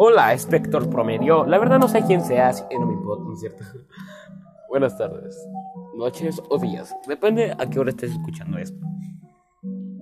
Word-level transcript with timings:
Hola, 0.00 0.32
espector 0.32 0.88
promedio. 0.88 1.44
La 1.44 1.58
verdad 1.58 1.80
no 1.80 1.88
sé 1.88 2.04
quién 2.06 2.24
seas, 2.24 2.64
y 2.70 2.78
no 2.78 2.86
me 2.86 2.92
importa, 2.92 3.24
¿no 3.24 3.32
es 3.32 3.40
cierto? 3.40 3.64
Buenas 4.68 4.96
tardes, 4.96 5.36
noches 5.96 6.40
o 6.48 6.56
días. 6.56 6.94
Depende 7.08 7.52
a 7.58 7.66
qué 7.66 7.80
hora 7.80 7.90
estés 7.90 8.12
escuchando 8.12 8.58
esto. 8.58 8.78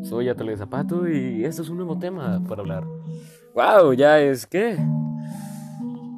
Soy 0.03 0.29
Atelier 0.29 0.59
Zapato 0.59 1.09
y 1.09 1.47
este 1.47 1.63
es 1.63 1.71
un 1.71 1.79
nuevo 1.79 1.99
tema 1.99 2.45
para 2.47 2.61
hablar. 2.61 2.85
¡Wow! 3.55 3.95
Ya 3.95 4.19
es 4.19 4.47
que. 4.47 4.77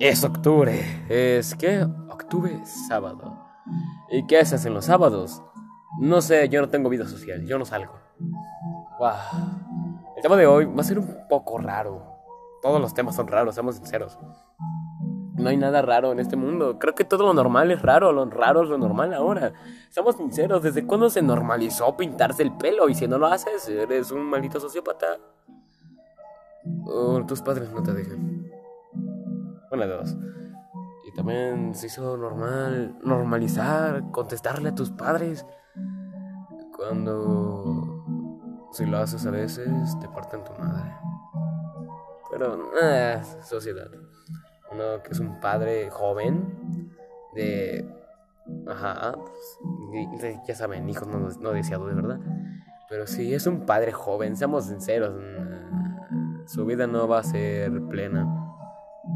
Es 0.01 0.25
octubre. 0.25 0.83
Es 1.09 1.55
que. 1.55 1.83
Octubre, 2.11 2.61
sábado. 2.89 3.39
¿Y 4.11 4.27
qué 4.27 4.41
haces 4.41 4.67
en 4.67 4.75
los 4.75 4.87
sábados? 4.87 5.41
No 6.01 6.21
sé, 6.21 6.49
yo 6.49 6.61
no 6.61 6.69
tengo 6.69 6.89
vida 6.89 7.07
social, 7.07 7.47
yo 7.47 7.61
no 7.61 7.65
salgo. 7.65 7.93
¡Wow! 8.99 9.13
El 10.17 10.23
tema 10.23 10.37
de 10.37 10.49
hoy 10.49 10.65
va 10.65 10.81
a 10.81 10.85
ser 10.85 10.99
un 10.99 11.29
poco 11.29 11.59
raro. 11.59 12.18
Todos 12.62 12.80
los 12.80 12.95
temas 12.95 13.16
son 13.16 13.29
raros, 13.29 13.54
seamos 13.54 13.77
sinceros. 13.77 14.18
No 15.35 15.49
hay 15.50 15.57
nada 15.57 15.82
raro 15.82 16.11
en 16.11 16.18
este 16.18 16.36
mundo. 16.36 16.79
Creo 16.80 16.94
que 16.96 17.04
todo 17.04 17.26
lo 17.26 17.35
normal 17.35 17.71
es 17.71 17.80
raro, 17.80 18.12
lo 18.12 18.25
raro 18.26 18.64
es 18.64 18.68
lo 18.68 18.76
normal 18.76 19.14
ahora. 19.14 19.53
Seamos 19.89 20.16
sinceros, 20.16 20.63
¿desde 20.63 20.85
cuándo 20.85 21.11
se 21.11 21.22
normalizó 21.22 21.96
pintarse 21.96 22.43
el 22.43 22.57
pelo? 22.57 22.89
Y 22.89 22.94
si 22.94 23.07
no 23.07 23.18
lo 23.18 23.29
haces, 23.29 23.68
eres 23.68 24.11
un 24.11 24.22
maldito 24.22 24.58
sociópata. 24.58 25.07
O 26.86 27.25
tus 27.25 27.40
padres 27.40 27.72
no 27.72 27.82
te 27.82 27.93
dejan. 27.93 28.50
Una 29.71 29.86
de 29.86 29.93
dos. 29.93 30.16
Y 31.07 31.14
también 31.14 31.72
se 31.75 31.86
hizo 31.86 32.16
normal 32.16 32.98
normalizar, 33.02 34.11
contestarle 34.11 34.70
a 34.70 34.75
tus 34.75 34.91
padres. 34.91 35.47
Cuando 36.77 38.05
si 38.72 38.86
lo 38.86 38.98
haces 38.98 39.25
a 39.25 39.30
veces, 39.30 39.98
te 40.00 40.08
parten 40.08 40.44
tu 40.44 40.52
madre. 40.52 40.94
Pero, 42.39 42.70
eh, 42.81 43.20
sociedad. 43.42 43.89
Uno 44.70 45.03
que 45.03 45.11
es 45.11 45.19
un 45.19 45.41
padre 45.41 45.91
joven, 45.91 46.95
de. 47.34 47.84
Ajá, 48.67 49.12
pues, 49.91 50.36
ya 50.47 50.55
saben, 50.55 50.89
hijos 50.89 51.08
no, 51.08 51.19
no 51.19 51.50
deseados 51.50 51.89
de 51.89 51.95
verdad. 51.95 52.20
Pero 52.89 53.06
si 53.06 53.34
es 53.34 53.47
un 53.47 53.67
padre 53.67 53.92
joven, 53.92 54.36
seamos 54.36 54.67
sinceros, 54.67 55.12
su 56.47 56.64
vida 56.64 56.86
no 56.86 57.08
va 57.08 57.19
a 57.19 57.25
ser 57.25 57.83
plena. 57.89 58.27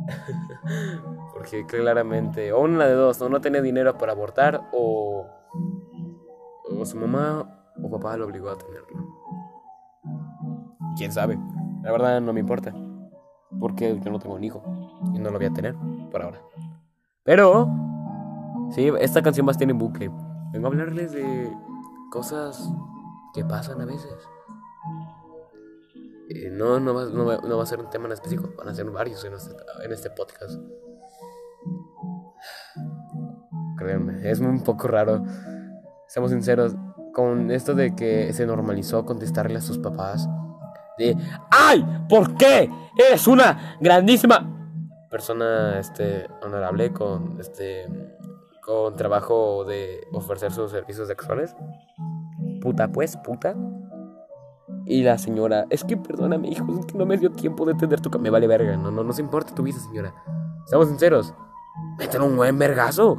Porque 1.33 1.65
claramente, 1.65 2.53
o 2.53 2.61
una 2.61 2.87
de 2.87 2.95
dos, 2.95 3.23
o 3.23 3.29
no 3.29 3.41
tiene 3.41 3.63
dinero 3.63 3.97
para 3.97 4.13
abortar, 4.13 4.69
o, 4.73 5.27
o 6.69 6.85
su 6.85 6.97
mamá 6.97 7.71
o 7.83 7.91
papá 7.91 8.17
lo 8.17 8.27
obligó 8.27 8.51
a 8.51 8.59
tenerlo. 8.59 9.07
¿Quién 10.97 11.13
sabe? 11.13 11.39
La 11.83 11.91
verdad 11.91 12.21
no 12.21 12.33
me 12.33 12.41
importa 12.41 12.75
porque 13.63 13.97
yo 14.05 14.11
no 14.11 14.19
tengo 14.19 14.35
un 14.35 14.43
hijo 14.43 14.61
y 15.15 15.21
no 15.21 15.31
lo 15.31 15.39
voy 15.39 15.47
a 15.47 15.53
tener 15.53 15.77
por 16.11 16.21
ahora. 16.21 16.43
Pero, 17.23 17.69
sí, 18.73 18.91
esta 18.99 19.23
canción 19.23 19.49
a 19.49 19.53
estar 19.53 19.71
en 19.71 19.79
bucle. 19.79 20.11
Vengo 20.53 20.67
a 20.67 20.71
hablarles 20.71 21.13
de 21.13 21.49
cosas 22.11 22.69
que 23.33 23.45
pasan 23.45 23.81
a 23.81 23.85
veces. 23.85 24.13
No, 26.51 26.81
no 26.81 26.93
va, 26.93 27.05
no, 27.05 27.57
va, 27.57 27.63
a 27.63 27.67
ser 27.67 27.79
un 27.79 27.89
tema 27.89 28.07
en 28.07 28.13
específico, 28.13 28.51
van 28.59 28.69
a 28.69 28.75
ser 28.75 28.91
varios 28.91 29.25
en 29.25 29.35
este, 29.35 29.55
en 29.85 29.93
este 29.93 30.11
podcast. 30.11 30.61
Créanme, 33.79 34.29
es 34.29 34.41
un 34.41 34.65
poco 34.65 34.89
raro. 34.89 35.23
Seamos 36.09 36.33
sinceros, 36.33 36.75
con 37.15 37.53
esto 37.53 37.75
de 37.75 37.95
que 37.95 38.33
se 38.33 38.45
normalizó 38.45 39.07
contestarle 39.07 39.59
a 39.59 39.61
sus 39.61 39.79
papás 39.79 40.29
de 40.99 41.17
¡Ay! 41.51 41.85
¿Por 42.09 42.35
qué? 42.35 42.69
Eres 42.97 43.27
una 43.27 43.77
grandísima 43.81 44.49
persona 45.11 45.79
este 45.79 46.27
honorable 46.43 46.93
con 46.93 47.39
este 47.39 47.87
con 48.63 48.97
trabajo 48.97 49.65
de 49.65 50.07
ofrecer 50.13 50.53
sus 50.53 50.71
servicios 50.71 51.09
sexuales. 51.09 51.55
Puta 52.61 52.89
pues, 52.89 53.17
puta. 53.19 53.55
Y 54.87 55.03
la 55.03 55.19
señora, 55.19 55.67
es 55.71 55.85
que 55.85 55.97
perdóname, 55.97 56.49
hijo, 56.49 56.67
es 56.79 56.87
que 56.87 56.97
no 56.97 57.07
me 57.07 57.19
dio 57.19 57.31
tiempo 57.31 57.65
de 57.67 57.73
entender 57.73 58.01
tu 58.01 58.11
Me 58.19 58.31
vale 58.31 58.47
verga, 58.47 58.77
no, 58.77 58.91
no, 58.91 59.05
no 59.05 59.13
se 59.13 59.21
importa 59.23 59.55
tu 59.55 59.63
vida, 59.63 59.79
señora. 59.79 60.15
Seamos 60.67 60.89
sinceros. 60.89 61.35
Métele 61.99 62.25
un 62.25 62.37
buen 62.37 62.59
vergazo. 62.59 63.19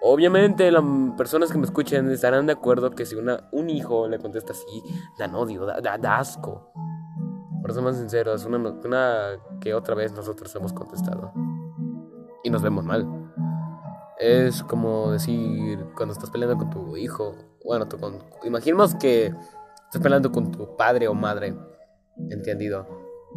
Obviamente 0.00 0.70
las 0.70 0.84
personas 1.16 1.50
que 1.50 1.58
me 1.58 1.64
escuchen 1.64 2.10
estarán 2.10 2.46
de 2.46 2.52
acuerdo 2.52 2.90
que 2.90 3.06
si 3.06 3.16
una, 3.16 3.48
un 3.52 3.70
hijo 3.70 4.06
le 4.08 4.18
contesta 4.18 4.52
así, 4.52 4.82
dan 5.18 5.34
odio, 5.34 5.66
da 5.66 6.18
asco. 6.18 6.72
Por 7.64 7.70
eso 7.70 7.80
más 7.80 7.96
sinceros, 7.96 8.44
una, 8.44 8.58
una 8.58 9.40
que 9.58 9.72
otra 9.72 9.94
vez 9.94 10.12
nosotros 10.12 10.54
hemos 10.54 10.74
contestado. 10.74 11.32
Y 12.42 12.50
nos 12.50 12.60
vemos 12.60 12.84
mal. 12.84 13.08
Es 14.18 14.62
como 14.62 15.10
decir 15.12 15.82
cuando 15.96 16.12
estás 16.12 16.28
peleando 16.28 16.58
con 16.58 16.68
tu 16.68 16.94
hijo. 16.98 17.34
Bueno, 17.64 17.88
con, 17.88 18.18
imaginemos 18.44 18.94
que 18.96 19.28
estás 19.86 20.02
peleando 20.02 20.30
con 20.30 20.52
tu 20.52 20.76
padre 20.76 21.08
o 21.08 21.14
madre. 21.14 21.56
Entendido. 22.28 22.86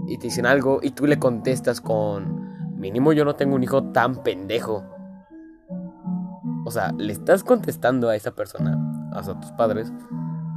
Y 0.10 0.18
te 0.18 0.24
dicen 0.24 0.46
algo 0.46 0.80
y 0.82 0.92
tú 0.92 1.08
le 1.08 1.18
contestas 1.20 1.80
con... 1.80 2.78
Mínimo 2.78 3.14
yo 3.14 3.24
no 3.24 3.36
tengo 3.36 3.56
un 3.56 3.64
hijo 3.64 3.94
tan 3.94 4.24
pendejo. 4.24 4.84
O 6.66 6.72
sea, 6.72 6.92
le 6.98 7.14
estás 7.14 7.46
contestando 7.46 8.10
a 8.10 8.18
esa 8.18 8.32
persona, 8.32 8.78
a 9.14 9.22
tus 9.22 9.52
padres, 9.54 9.90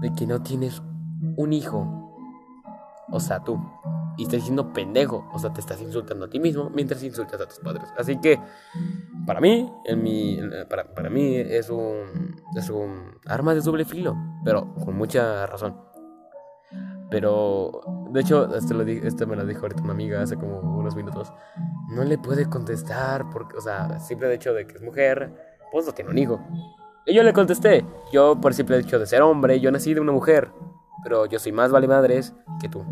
de 0.00 0.12
que 0.12 0.26
no 0.26 0.42
tienes 0.42 0.82
un 1.36 1.52
hijo 1.52 1.99
o 3.10 3.20
sea, 3.20 3.42
tú. 3.42 3.58
Y 4.16 4.24
estás 4.24 4.40
diciendo 4.40 4.72
pendejo, 4.72 5.28
o 5.32 5.38
sea, 5.38 5.52
te 5.52 5.60
estás 5.60 5.80
insultando 5.80 6.26
a 6.26 6.28
ti 6.30 6.38
mismo 6.40 6.68
mientras 6.70 7.02
insultas 7.02 7.40
a 7.40 7.46
tus 7.46 7.58
padres. 7.58 7.88
Así 7.96 8.20
que, 8.20 8.38
para 9.26 9.40
mí, 9.40 9.72
en 9.84 10.02
mi, 10.02 10.38
para, 10.68 10.92
para 10.94 11.08
mí 11.08 11.36
es 11.36 11.70
un, 11.70 12.36
es 12.56 12.68
un 12.68 13.18
arma 13.26 13.54
de 13.54 13.60
doble 13.60 13.84
filo, 13.84 14.16
pero 14.44 14.74
con 14.74 14.96
mucha 14.96 15.46
razón. 15.46 15.90
Pero, 17.10 17.80
de 18.10 18.20
hecho, 18.20 18.54
este, 18.54 18.74
lo 18.74 18.82
este 18.82 19.26
me 19.26 19.36
lo 19.36 19.44
dijo 19.44 19.62
ahorita 19.62 19.82
una 19.82 19.92
amiga 19.92 20.22
hace 20.22 20.36
como 20.36 20.60
unos 20.60 20.94
minutos. 20.94 21.32
No 21.88 22.04
le 22.04 22.18
puede 22.18 22.48
contestar 22.48 23.28
porque, 23.30 23.56
o 23.56 23.60
sea, 23.60 23.98
simple 23.98 24.32
hecho 24.32 24.54
de 24.54 24.66
que 24.66 24.76
es 24.76 24.82
mujer, 24.82 25.58
pues 25.72 25.86
no 25.86 25.92
tiene 25.92 26.10
un 26.10 26.18
hijo. 26.18 26.40
Y 27.06 27.14
yo 27.14 27.22
le 27.22 27.32
contesté, 27.32 27.84
yo 28.12 28.40
por 28.40 28.54
simple 28.54 28.78
hecho 28.78 28.98
de 28.98 29.06
ser 29.06 29.22
hombre, 29.22 29.58
yo 29.58 29.72
nací 29.72 29.94
de 29.94 30.00
una 30.00 30.12
mujer, 30.12 30.52
pero 31.02 31.26
yo 31.26 31.38
soy 31.38 31.52
más 31.52 31.70
vale 31.70 31.88
madres 31.88 32.34
que 32.60 32.68
tú. 32.68 32.84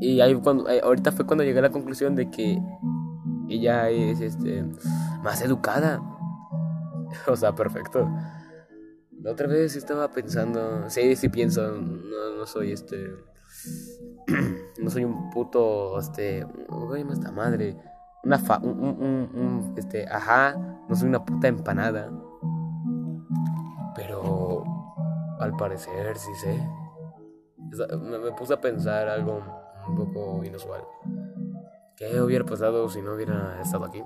Y 0.00 0.20
ahí 0.20 0.34
cuando, 0.34 0.66
ahorita 0.82 1.12
fue 1.12 1.26
cuando 1.26 1.44
llegué 1.44 1.58
a 1.58 1.62
la 1.62 1.70
conclusión 1.70 2.14
de 2.14 2.30
que 2.30 2.58
ella 3.48 3.88
es 3.90 4.20
este 4.20 4.64
más 5.22 5.42
educada. 5.42 6.00
O 7.28 7.36
sea, 7.36 7.54
perfecto. 7.54 8.10
La 9.22 9.32
otra 9.32 9.46
vez 9.46 9.74
estaba 9.74 10.10
pensando, 10.10 10.90
sí, 10.90 11.16
sí 11.16 11.28
pienso, 11.28 11.62
no, 11.72 12.36
no 12.36 12.46
soy 12.46 12.72
este 12.72 13.14
no 14.82 14.90
soy 14.90 15.04
un 15.04 15.30
puto 15.30 15.98
este, 15.98 16.46
oye, 16.68 17.04
esta 17.12 17.30
madre, 17.30 17.76
una 18.24 18.38
fa, 18.38 18.58
un, 18.58 18.80
un, 18.80 19.74
este, 19.76 20.06
ajá, 20.08 20.56
no 20.88 20.96
soy 20.96 21.08
una 21.08 21.24
puta 21.24 21.48
empanada. 21.48 22.10
Al 25.38 25.56
parecer 25.56 26.16
sí 26.16 26.34
sé. 26.34 26.68
Me 27.98 28.32
puse 28.32 28.54
a 28.54 28.60
pensar 28.60 29.08
algo 29.08 29.42
un 29.88 29.94
poco 29.94 30.44
inusual. 30.44 30.82
¿Qué 31.96 32.20
hubiera 32.20 32.44
pasado 32.44 32.88
si 32.88 33.00
no 33.00 33.14
hubiera 33.14 33.60
estado 33.60 33.84
aquí? 33.84 34.02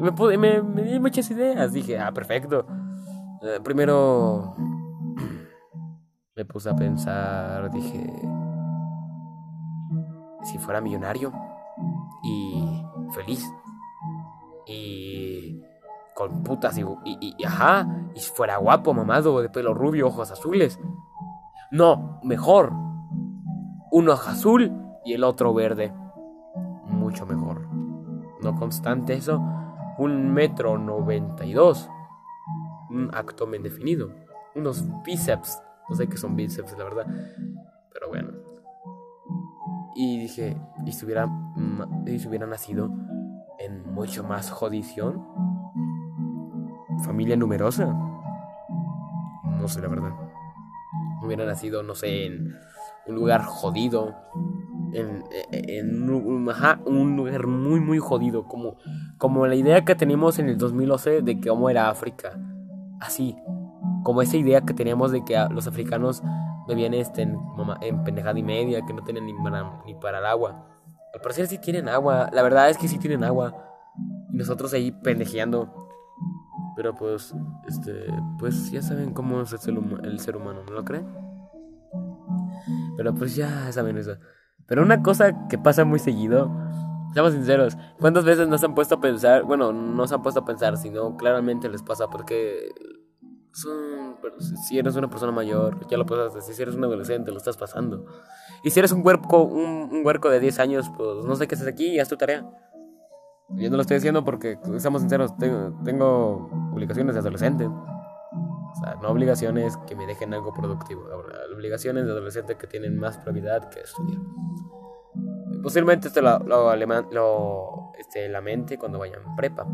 me, 0.00 0.12
pude, 0.12 0.38
me, 0.38 0.62
di 0.82 0.98
muchas 0.98 1.30
ideas. 1.30 1.72
Dije, 1.72 1.98
ah, 1.98 2.12
perfecto. 2.12 2.66
Eh, 3.42 3.60
primero 3.62 4.54
me 6.36 6.44
puse 6.44 6.70
a 6.70 6.76
pensar, 6.76 7.70
dije, 7.70 8.10
si 10.44 10.58
fuera 10.58 10.80
millonario 10.80 11.32
y 12.22 12.82
feliz 13.12 13.46
con 16.20 16.42
putas 16.42 16.76
y, 16.76 16.82
y, 17.06 17.34
y, 17.38 17.44
ajá, 17.46 17.88
y 18.14 18.20
fuera 18.20 18.58
guapo, 18.58 18.92
mamado, 18.92 19.40
de 19.40 19.48
pelo 19.48 19.72
rubio, 19.72 20.08
ojos 20.08 20.30
azules. 20.30 20.78
No, 21.70 22.20
mejor, 22.22 22.74
uno 23.90 24.12
azul 24.12 24.70
y 25.02 25.14
el 25.14 25.24
otro 25.24 25.54
verde. 25.54 25.94
Mucho 26.84 27.24
mejor. 27.24 27.66
No 28.42 28.54
constante 28.54 29.14
eso, 29.14 29.42
un 29.96 30.30
metro 30.34 30.76
noventa 30.76 31.46
y 31.46 31.54
dos. 31.54 31.88
Un 32.90 33.08
abdomen 33.14 33.62
definido. 33.62 34.10
Unos 34.54 34.84
bíceps. 35.02 35.62
No 35.88 35.96
sé 35.96 36.06
qué 36.06 36.18
son 36.18 36.36
bíceps, 36.36 36.76
la 36.76 36.84
verdad. 36.84 37.06
Pero 37.94 38.08
bueno. 38.08 38.28
Y 39.94 40.18
dije, 40.18 40.60
¿y 40.84 40.92
si 40.92 41.06
hubiera, 41.06 41.30
y 42.04 42.18
si 42.18 42.28
hubiera 42.28 42.46
nacido 42.46 42.90
en 43.58 43.90
mucho 43.94 44.22
más 44.22 44.50
jodición? 44.50 45.39
¿Familia 47.04 47.36
numerosa? 47.36 47.86
No 49.60 49.68
sé, 49.68 49.80
la 49.80 49.88
verdad. 49.88 50.12
Hubiera 51.22 51.44
nacido, 51.44 51.82
no 51.82 51.94
sé, 51.94 52.26
en 52.26 52.54
un 53.06 53.14
lugar 53.14 53.42
jodido, 53.44 54.14
en, 54.92 55.24
en 55.50 56.10
un, 56.10 57.16
lugar 57.16 57.46
muy, 57.46 57.80
muy 57.80 57.98
jodido. 57.98 58.44
Como, 58.44 58.76
como 59.18 59.46
la 59.46 59.54
idea 59.54 59.84
que 59.84 59.94
teníamos 59.94 60.38
en 60.38 60.48
el 60.48 60.58
2011 60.58 61.22
de 61.22 61.40
cómo 61.40 61.70
era 61.70 61.90
África. 61.90 62.38
Así. 63.00 63.36
Como 64.02 64.22
esa 64.22 64.36
idea 64.36 64.62
que 64.62 64.72
teníamos 64.72 65.12
de 65.12 65.24
que 65.24 65.36
los 65.50 65.66
africanos 65.66 66.22
bebían 66.66 66.94
este, 66.94 67.22
en, 67.22 67.38
en 67.82 68.02
pendejada 68.04 68.38
y 68.38 68.42
media, 68.42 68.80
que 68.86 68.94
no 68.94 69.02
tienen 69.02 69.26
ni 69.26 69.34
para, 69.34 69.82
ni 69.84 69.94
para 69.94 70.18
el 70.18 70.26
agua. 70.26 70.66
Al 71.12 71.20
parecer 71.20 71.46
sí 71.46 71.58
tienen 71.58 71.88
agua. 71.88 72.30
La 72.32 72.42
verdad 72.42 72.70
es 72.70 72.78
que 72.78 72.88
sí 72.88 72.98
tienen 72.98 73.24
agua. 73.24 73.54
Y 74.32 74.36
nosotros 74.36 74.72
ahí 74.72 74.92
pendejeando. 74.92 75.79
Pero 76.76 76.94
pues, 76.94 77.34
este, 77.68 78.06
pues 78.38 78.70
ya 78.70 78.82
saben 78.82 79.12
cómo 79.12 79.42
es 79.42 79.52
el 79.52 79.58
ser, 79.58 79.74
el 80.02 80.20
ser 80.20 80.36
humano, 80.36 80.62
¿no 80.66 80.72
lo 80.72 80.84
creen? 80.84 81.06
Pero 82.96 83.14
pues 83.14 83.34
ya 83.34 83.70
saben 83.72 83.98
eso. 83.98 84.16
Pero 84.66 84.82
una 84.82 85.02
cosa 85.02 85.48
que 85.48 85.58
pasa 85.58 85.84
muy 85.84 85.98
seguido, 85.98 86.50
seamos 87.12 87.32
sinceros, 87.32 87.76
¿cuántas 87.98 88.24
veces 88.24 88.48
nos 88.48 88.62
han 88.62 88.74
puesto 88.74 88.96
a 88.96 89.00
pensar? 89.00 89.42
Bueno, 89.42 89.72
no 89.72 90.06
se 90.06 90.14
han 90.14 90.22
puesto 90.22 90.40
a 90.40 90.44
pensar, 90.44 90.76
sino 90.76 91.16
claramente 91.16 91.68
les 91.68 91.82
pasa 91.82 92.08
porque 92.08 92.68
son, 93.52 94.16
si 94.68 94.78
eres 94.78 94.94
una 94.96 95.10
persona 95.10 95.32
mayor, 95.32 95.86
ya 95.88 95.96
lo 95.96 96.04
decir, 96.04 96.54
si 96.54 96.62
eres 96.62 96.74
un 96.74 96.84
adolescente, 96.84 97.32
lo 97.32 97.38
estás 97.38 97.56
pasando. 97.56 98.06
Y 98.62 98.70
si 98.70 98.78
eres 98.78 98.92
un 98.92 99.04
huerco, 99.04 99.42
un, 99.42 100.04
huerco 100.04 100.30
de 100.30 100.40
10 100.40 100.58
años, 100.60 100.90
pues 100.96 101.24
no 101.24 101.34
sé 101.36 101.48
qué 101.48 101.54
haces 101.54 101.66
aquí 101.66 101.88
y 101.88 101.98
haz 101.98 102.08
tu 102.08 102.16
tarea. 102.16 102.48
Yo 103.56 103.68
no 103.68 103.76
lo 103.76 103.82
estoy 103.82 103.96
diciendo 103.96 104.24
porque, 104.24 104.58
seamos 104.78 105.02
sinceros, 105.02 105.36
tengo, 105.36 105.72
tengo 105.84 106.48
obligaciones 106.72 107.14
de 107.14 107.20
adolescente. 107.20 107.66
O 107.66 108.74
sea, 108.82 108.96
no 109.02 109.08
obligaciones 109.08 109.76
que 109.86 109.96
me 109.96 110.06
dejen 110.06 110.32
algo 110.32 110.52
productivo. 110.52 111.02
Obligaciones 111.54 112.04
de 112.04 112.12
adolescente 112.12 112.56
que 112.56 112.66
tienen 112.66 112.98
más 112.98 113.18
prioridad 113.18 113.68
que 113.68 113.80
estudiar. 113.80 114.20
Posiblemente 115.62 116.08
esto 116.08 116.22
lo, 116.22 116.38
lo, 116.38 116.74
lo 116.76 117.92
este, 117.98 118.28
la 118.28 118.40
mente 118.40 118.78
cuando 118.78 118.98
vayan 118.98 119.34
prepa. 119.36 119.66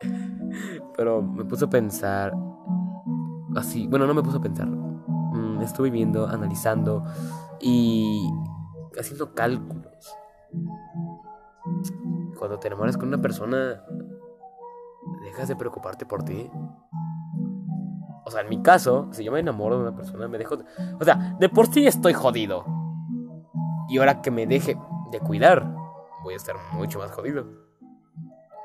Pero 0.96 1.22
me 1.22 1.44
puso 1.44 1.66
a 1.66 1.70
pensar 1.70 2.32
así. 3.54 3.86
Bueno, 3.86 4.06
no 4.06 4.14
me 4.14 4.22
puso 4.22 4.38
a 4.38 4.42
pensar. 4.42 4.66
Mm, 4.66 5.60
estuve 5.62 5.90
viendo, 5.90 6.26
analizando 6.26 7.04
y 7.60 8.28
haciendo 8.98 9.34
cálculos. 9.34 10.16
Cuando 12.42 12.58
te 12.58 12.66
enamoras 12.66 12.96
con 12.96 13.06
una 13.06 13.22
persona, 13.22 13.84
dejas 15.22 15.46
de 15.46 15.54
preocuparte 15.54 16.04
por 16.04 16.24
ti. 16.24 16.50
O 18.24 18.30
sea, 18.32 18.40
en 18.40 18.48
mi 18.48 18.60
caso, 18.60 19.06
si 19.12 19.22
yo 19.22 19.30
me 19.30 19.38
enamoro 19.38 19.76
de 19.76 19.82
una 19.82 19.94
persona, 19.94 20.26
me 20.26 20.38
dejo. 20.38 20.56
O 20.98 21.04
sea, 21.04 21.36
de 21.38 21.48
por 21.48 21.68
sí 21.68 21.86
estoy 21.86 22.14
jodido. 22.14 22.64
Y 23.88 23.98
ahora 23.98 24.22
que 24.22 24.32
me 24.32 24.48
deje 24.48 24.76
de 25.12 25.20
cuidar, 25.20 25.72
voy 26.24 26.34
a 26.34 26.36
estar 26.36 26.56
mucho 26.72 26.98
más 26.98 27.12
jodido. 27.12 27.46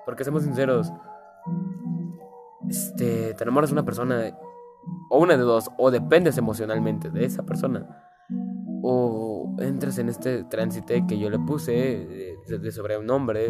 Porque 0.05 0.23
seamos 0.23 0.41
sinceros, 0.41 0.91
este, 2.67 3.35
te 3.35 3.43
enamoras 3.43 3.69
de 3.69 3.75
una 3.75 3.85
persona, 3.85 4.35
o 5.11 5.19
una 5.19 5.37
de 5.37 5.43
dos, 5.43 5.69
o 5.77 5.91
dependes 5.91 6.35
emocionalmente 6.39 7.11
de 7.11 7.25
esa 7.25 7.43
persona, 7.43 7.85
o 8.81 9.36
entras 9.59 9.97
en 9.97 10.09
este 10.09 10.43
tránsite 10.43 11.05
que 11.07 11.17
yo 11.17 11.29
le 11.29 11.39
puse 11.39 11.71
de, 11.71 12.71
sobre 12.71 12.97
un 12.97 13.05
nombre, 13.05 13.49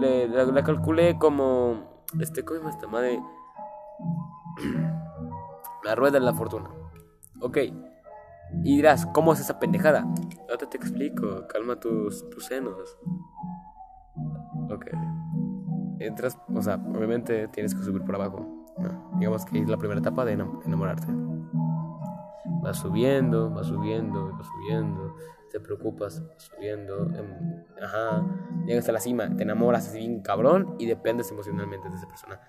le, 0.00 0.28
la, 0.28 0.62
calculé 0.62 1.18
como, 1.18 2.04
este, 2.20 2.44
¿cómo 2.44 2.68
esta 2.68 2.86
madre? 2.86 3.20
la 5.84 5.94
rueda 5.94 6.18
de 6.18 6.24
la 6.24 6.34
fortuna. 6.34 6.70
Ok. 7.40 7.58
Y 8.64 8.76
dirás, 8.76 9.06
¿cómo 9.06 9.32
es 9.32 9.40
esa 9.40 9.58
pendejada? 9.58 10.06
Ahora 10.48 10.68
te 10.68 10.76
explico, 10.76 11.46
calma 11.48 11.80
tus, 11.80 12.28
tus 12.30 12.44
senos. 12.44 12.98
Ok. 14.70 14.86
Entras, 15.98 16.38
o 16.54 16.62
sea, 16.62 16.74
obviamente 16.74 17.48
tienes 17.48 17.74
que 17.74 17.82
subir 17.82 18.02
por 18.02 18.14
abajo. 18.14 18.46
Digamos 19.18 19.44
que 19.44 19.58
es 19.58 19.68
la 19.68 19.78
primera 19.78 20.00
etapa 20.00 20.24
de 20.24 20.32
enamorarte. 20.32 21.06
Vas 22.62 22.78
subiendo, 22.78 23.50
vas 23.50 23.66
subiendo, 23.66 24.32
vas 24.36 24.46
subiendo 24.46 25.14
te 25.52 25.60
preocupas, 25.60 26.22
subiendo, 26.38 27.10
em, 27.14 27.62
ajá, 27.82 28.24
llegas 28.64 28.88
a 28.88 28.92
la 28.92 29.00
cima, 29.00 29.36
te 29.36 29.42
enamoras 29.42 29.86
así 29.86 29.98
bien 29.98 30.22
cabrón 30.22 30.76
y 30.78 30.86
dependes 30.86 31.30
emocionalmente 31.30 31.90
de 31.90 31.96
esa 31.96 32.08
persona. 32.08 32.40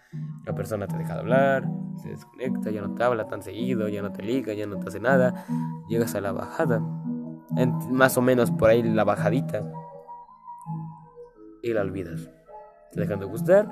La 0.45 0.55
persona 0.55 0.87
te 0.87 0.97
deja 0.97 1.15
de 1.15 1.19
hablar, 1.19 1.69
se 1.97 2.09
desconecta, 2.09 2.71
ya 2.71 2.81
no 2.81 2.95
te 2.95 3.03
habla 3.03 3.27
tan 3.27 3.43
seguido, 3.43 3.89
ya 3.89 4.01
no 4.01 4.13
te 4.13 4.23
liga, 4.23 4.53
ya 4.53 4.65
no 4.65 4.79
te 4.79 4.87
hace 4.87 5.01
nada. 5.01 5.45
Llegas 5.89 6.15
a 6.15 6.21
la 6.21 6.31
bajada, 6.31 6.79
más 7.91 8.17
o 8.17 8.21
menos 8.21 8.51
por 8.51 8.69
ahí 8.69 8.81
la 8.81 9.03
bajadita, 9.03 9.69
y 11.61 11.73
la 11.73 11.81
olvidas. 11.81 12.29
Te 12.93 13.01
dejan 13.01 13.19
de 13.19 13.25
gustar, 13.25 13.67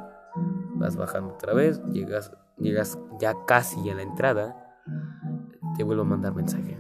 vas 0.76 0.98
bajando 0.98 1.36
otra 1.36 1.54
vez, 1.54 1.82
llegas, 1.86 2.34
llegas 2.58 3.00
ya 3.18 3.34
casi 3.48 3.90
a 3.90 3.96
la 3.96 4.02
entrada, 4.02 4.58
te 5.76 5.84
vuelvo 5.84 6.04
a 6.04 6.06
mandar 6.06 6.34
mensaje 6.34 6.78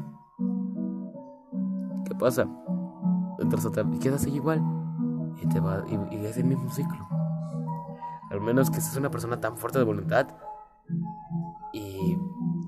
pasa? 2.21 2.47
Entras 3.39 3.65
otra 3.65 3.83
y 3.91 3.97
quedas 3.97 4.25
ahí 4.25 4.35
igual. 4.35 4.61
Y, 5.41 5.47
te 5.47 5.59
va, 5.59 5.83
y, 5.89 5.95
es 6.25 6.37
el 6.37 6.45
mismo 6.45 6.69
ciclo. 6.69 7.07
Al 8.29 8.39
menos 8.39 8.69
que 8.69 8.79
seas 8.79 8.95
una 8.95 9.09
persona 9.09 9.41
tan 9.41 9.57
fuerte 9.57 9.79
de 9.79 9.85
voluntad 9.85 10.27
y 11.73 12.15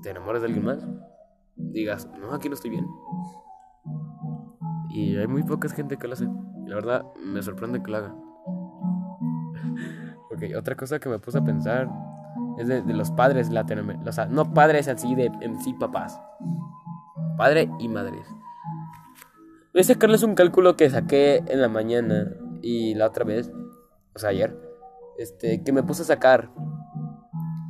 te 0.02 0.10
enamores 0.10 0.42
de 0.42 0.48
alguien 0.48 0.64
más, 0.64 0.84
digas, 1.56 2.08
no, 2.20 2.34
aquí 2.34 2.48
no 2.48 2.54
estoy 2.54 2.70
bien. 2.70 2.86
Y 4.90 5.16
hay 5.16 5.28
muy 5.28 5.44
poca 5.44 5.68
gente 5.68 5.96
que 5.96 6.08
lo 6.08 6.14
hace. 6.14 6.28
La 6.66 6.74
verdad, 6.74 7.04
me 7.24 7.40
sorprende 7.42 7.82
que 7.82 7.90
lo 7.90 7.96
haga. 7.98 8.12
ok, 10.32 10.42
otra 10.58 10.74
cosa 10.74 10.98
que 10.98 11.08
me 11.08 11.20
puse 11.20 11.38
a 11.38 11.44
pensar 11.44 11.88
es 12.58 12.68
de, 12.68 12.82
los 12.92 13.10
padres 13.10 13.50
latinoamericanos. 13.50 14.08
O 14.08 14.12
sea, 14.12 14.26
no 14.26 14.52
padres 14.52 14.88
así 14.88 15.14
de 15.14 15.30
en 15.40 15.60
sí 15.60 15.74
papás. 15.74 16.20
Padre 17.36 17.70
y 17.78 17.88
madres. 17.88 18.26
Voy 19.72 19.80
a 19.80 19.84
sacarles 19.84 20.22
un 20.22 20.34
cálculo 20.34 20.76
que 20.76 20.88
saqué 20.88 21.42
en 21.48 21.60
la 21.60 21.68
mañana 21.68 22.32
y 22.62 22.94
la 22.94 23.06
otra 23.06 23.24
vez, 23.24 23.50
o 24.14 24.18
sea, 24.18 24.30
ayer, 24.30 24.56
este, 25.18 25.62
que 25.62 25.72
me 25.72 25.82
puse 25.82 26.02
a 26.02 26.06
sacar 26.06 26.50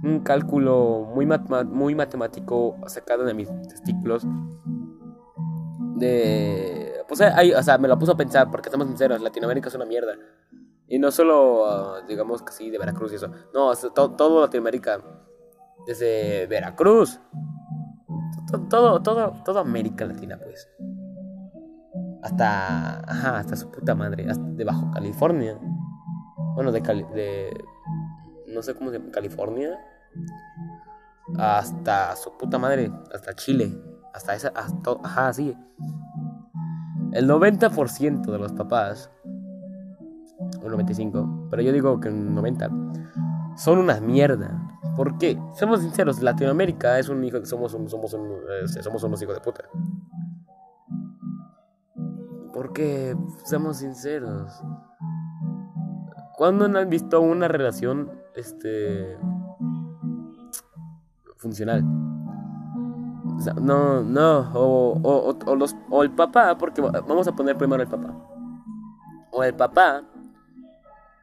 un 0.02 0.20
cálculo 0.20 1.10
muy, 1.14 1.26
muy 1.66 1.94
matemático 1.94 2.76
sacado 2.86 3.24
de 3.24 3.34
mis 3.34 3.48
testículos. 3.68 4.26
De. 5.96 6.92
Pues 7.08 7.20
ahí, 7.20 7.52
o 7.52 7.62
sea, 7.62 7.78
me 7.78 7.88
lo 7.88 7.98
puso 7.98 8.12
a 8.12 8.16
pensar, 8.16 8.50
porque 8.50 8.68
estamos 8.68 8.86
sinceros, 8.86 9.20
Latinoamérica 9.20 9.68
es 9.68 9.74
una 9.74 9.86
mierda. 9.86 10.14
Y 10.86 10.98
no 10.98 11.10
solo, 11.10 11.66
ah, 11.66 12.02
digamos 12.06 12.42
que 12.42 12.52
sí, 12.52 12.70
de 12.70 12.78
Veracruz 12.78 13.12
y 13.12 13.16
eso. 13.16 13.28
No, 13.52 13.72
todo, 13.74 14.40
Latinoamérica. 14.40 15.02
Desde 15.86 16.46
Veracruz. 16.46 17.20
Todo, 18.70 19.02
todo, 19.02 19.32
todo, 19.42 19.58
América 19.58 20.04
Latina, 20.04 20.38
pues 20.40 20.68
hasta, 22.22 23.00
ajá, 23.00 23.38
hasta 23.38 23.56
su 23.56 23.70
puta 23.70 23.94
madre, 23.94 24.30
hasta 24.30 24.44
de 24.44 24.64
Bajo 24.64 24.90
California. 24.92 25.58
Bueno, 26.54 26.72
de, 26.72 26.80
de 26.80 27.64
no 28.46 28.62
sé 28.62 28.74
cómo 28.74 28.90
se 28.90 28.98
llama, 28.98 29.10
California. 29.10 29.78
Hasta 31.36 32.16
su 32.16 32.36
puta 32.38 32.58
madre, 32.58 32.90
hasta 33.12 33.34
Chile. 33.34 33.76
Hasta 34.14 34.34
esa, 34.34 34.48
hasta, 34.48 34.96
ajá, 35.02 35.32
sí. 35.32 35.54
El 37.12 37.28
90% 37.28 38.22
de 38.22 38.38
los 38.38 38.52
papás, 38.52 39.10
o 40.64 40.68
95, 40.68 41.48
pero 41.50 41.62
yo 41.62 41.72
digo 41.72 42.00
que 42.00 42.08
el 42.08 42.34
90, 42.34 42.70
son 43.56 43.78
una 43.78 44.00
mierda. 44.00 44.60
¿Por 44.96 45.18
qué? 45.18 45.38
Somos 45.54 45.80
sinceros, 45.80 46.22
Latinoamérica 46.22 46.98
es 46.98 47.08
un 47.08 47.22
hijo, 47.24 47.44
somos, 47.44 47.72
somos, 47.72 48.14
un, 48.14 48.38
este, 48.62 48.82
somos 48.82 49.02
unos 49.02 49.20
hijos 49.22 49.34
de 49.34 49.40
puta. 49.40 49.64
Porque, 52.52 53.16
seamos 53.44 53.78
sinceros, 53.78 54.62
¿cuándo 56.36 56.68
no 56.68 56.78
han 56.78 56.88
visto 56.88 57.20
una 57.20 57.48
relación 57.48 58.10
este 58.34 59.18
funcional? 61.36 61.84
no, 63.60 64.02
no, 64.02 64.52
o 64.54 66.02
el 66.02 66.10
papá, 66.12 66.56
porque 66.56 66.80
vamos 66.80 67.26
a 67.26 67.32
poner 67.32 67.56
primero 67.58 67.82
el 67.82 67.88
papá. 67.88 68.14
O 69.32 69.42
el 69.42 69.54
papá 69.54 70.04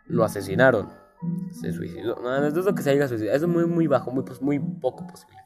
lo 0.08 0.24
asesinaron, 0.24 0.90
se 1.52 1.72
suicidó. 1.72 2.16
No, 2.22 2.40
no 2.40 2.48
es 2.48 2.76
que 2.76 2.82
se 2.84 2.92
haya 2.92 3.08
suicidado, 3.08 3.36
eso 3.36 3.46
es 3.46 3.52
muy, 3.52 3.66
muy 3.66 3.88
bajo, 3.88 4.12
muy, 4.12 4.24
pues, 4.24 4.42
muy 4.42 4.60
poco 4.60 5.08
posible. 5.08 5.38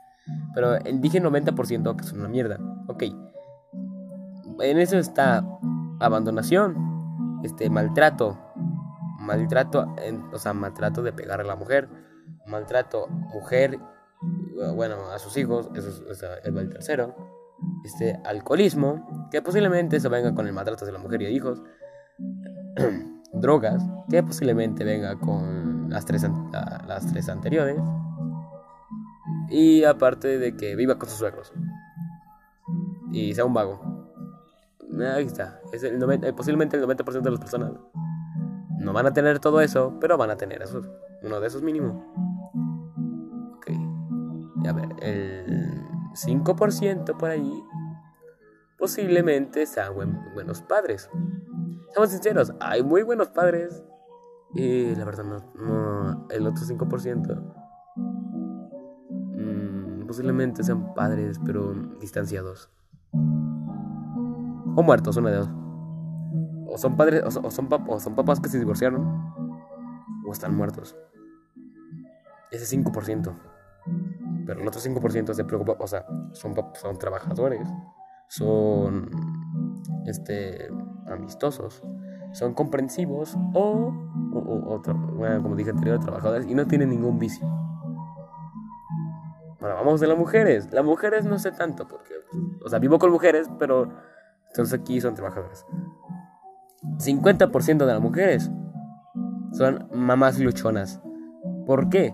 Pero 0.54 0.78
dije 0.80 1.22
90% 1.22 1.96
que 1.96 2.04
es 2.04 2.12
una 2.14 2.28
mierda. 2.28 2.60
Ok. 2.88 3.04
En 4.60 4.80
eso 4.80 4.98
está 4.98 5.46
abandonación, 6.00 7.42
este 7.44 7.70
maltrato, 7.70 8.38
maltrato, 9.20 9.94
o 10.32 10.38
sea, 10.38 10.54
maltrato 10.54 11.04
de 11.04 11.14
pegar 11.14 11.42
a 11.42 11.44
la 11.44 11.56
mujer, 11.56 11.90
maltrato 12.48 13.08
mujer, 13.08 13.80
bueno, 14.76 15.12
a 15.12 15.20
sus 15.20 15.36
hijos, 15.38 15.70
eso 15.76 15.90
es, 16.10 16.24
el 16.46 16.70
tercero, 16.70 17.16
este 17.84 18.20
alcoholismo, 18.24 19.28
que 19.30 19.42
posiblemente 19.42 20.00
se 20.00 20.10
venga 20.10 20.34
con 20.34 20.48
el 20.48 20.54
maltrato 20.54 20.86
de 20.86 20.92
la 20.92 21.00
mujer 21.00 21.22
y 21.22 21.26
de 21.26 21.32
hijos, 21.32 21.62
drogas, 23.46 23.84
que 24.10 24.24
posiblemente 24.24 24.84
venga 24.84 25.16
con 25.20 25.88
las 25.90 26.04
tres, 26.06 26.26
las 26.88 27.06
tres 27.12 27.30
anteriores, 27.30 27.78
y 29.50 29.84
aparte 29.84 30.40
de 30.40 30.56
que 30.56 30.76
viva 30.76 30.98
con 30.98 31.08
sus 31.08 31.20
suegros 31.20 31.54
y 33.12 33.36
sea 33.36 33.46
un 33.46 33.54
vago. 33.54 33.80
Ahí 35.00 35.26
está, 35.26 35.60
es 35.72 35.84
el 35.84 36.02
eh, 36.02 36.34
posiblemente 36.34 36.76
el 36.78 36.84
90% 36.84 37.22
de 37.22 37.32
las 37.32 37.40
personas 37.40 37.74
no 38.80 38.94
van 38.94 39.06
a 39.06 39.14
tener 39.14 39.40
todo 39.40 39.62
eso, 39.62 39.98
pero 40.00 40.18
van 40.18 40.32
a 40.32 40.38
tener 40.38 40.62
eso, 40.64 40.82
uno 41.22 41.40
de 41.40 41.48
esos 41.48 41.62
mínimo. 41.62 42.14
Ok, 43.58 43.72
y 44.64 44.68
a 44.68 44.74
ver, 44.74 44.90
el 45.02 45.84
5% 46.14 47.18
por 47.18 47.30
ahí 47.30 47.64
posiblemente 48.78 49.66
sean 49.66 49.94
buenos 50.34 50.62
padres. 50.62 51.10
Seamos 51.96 52.12
sinceros, 52.12 52.54
hay 52.60 52.84
muy 52.84 53.04
buenos 53.04 53.30
padres. 53.30 53.82
Y 54.54 54.94
la 54.96 55.06
verdad, 55.06 55.24
no, 55.24 56.28
el 56.30 56.46
otro 56.46 56.62
5% 56.66 57.54
mmm, 59.38 60.06
posiblemente 60.06 60.62
sean 60.62 60.94
padres, 60.94 61.40
pero 61.46 61.74
distanciados. 62.02 62.70
O 63.14 64.84
muertos, 64.84 65.16
una 65.16 65.30
de 65.30 65.38
dos. 65.38 65.50
O 66.68 66.78
son 66.78 66.98
padres, 66.98 67.24
o 67.24 67.32
son, 67.32 67.70
o 67.88 68.00
son 68.02 68.14
papás 68.14 68.42
que 68.42 68.50
se 68.50 68.60
divorciaron, 68.60 69.34
o 70.28 70.34
están 70.34 70.54
muertos. 70.54 70.98
Ese 72.52 72.78
5%. 72.78 73.34
Pero 74.46 74.60
el 74.60 74.68
otro 74.68 74.82
5% 74.82 75.34
se 75.34 75.46
preocupa, 75.46 75.78
o 75.80 75.88
sea, 75.88 76.06
son, 76.34 76.54
son 76.74 76.98
trabajadores, 76.98 77.66
son 78.28 79.10
este, 80.06 80.70
amistosos, 81.08 81.84
son 82.34 82.54
comprensivos 82.54 83.38
o, 83.54 83.94
o, 84.34 84.82
como 85.42 85.56
dije 85.56 85.72
anterior, 85.72 86.00
trabajadores 86.00 86.48
y 86.48 86.56
no 86.56 86.66
tienen 86.66 86.90
ningún 86.90 87.20
vicio. 87.20 87.48
Ahora 89.62 89.76
vamos 89.76 90.00
de 90.00 90.08
las 90.08 90.18
mujeres. 90.18 90.72
Las 90.72 90.86
mujeres 90.86 91.26
no 91.26 91.40
sé 91.40 91.52
tanto, 91.52 91.88
porque, 91.88 92.14
o 92.64 92.70
sea, 92.70 92.80
vivo 92.80 93.00
con 93.00 93.12
mujeres, 93.12 93.50
pero 93.58 93.90
entonces 94.50 94.80
aquí 94.80 95.02
son 95.02 95.16
trabajadoras. 95.16 95.66
50% 96.98 97.78
de 97.78 97.86
las 97.86 98.02
mujeres 98.02 98.52
son 99.54 99.90
mamás 99.94 100.40
luchonas. 100.40 101.02
¿Por 101.66 101.90
qué? 101.90 102.14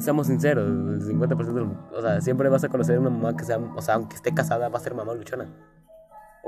seamos 0.00 0.28
sinceros, 0.28 0.68
el 0.68 1.00
50% 1.00 1.52
de 1.52 1.96
o 1.96 2.02
sea, 2.02 2.20
siempre 2.20 2.48
vas 2.48 2.64
a 2.64 2.68
conocer 2.68 2.98
una 2.98 3.10
mamá 3.10 3.36
que 3.36 3.44
sea, 3.44 3.58
o 3.58 3.82
sea, 3.82 3.94
aunque 3.94 4.16
esté 4.16 4.32
casada, 4.32 4.68
va 4.68 4.78
a 4.78 4.80
ser 4.80 4.94
mamá 4.94 5.14
luchona. 5.14 5.46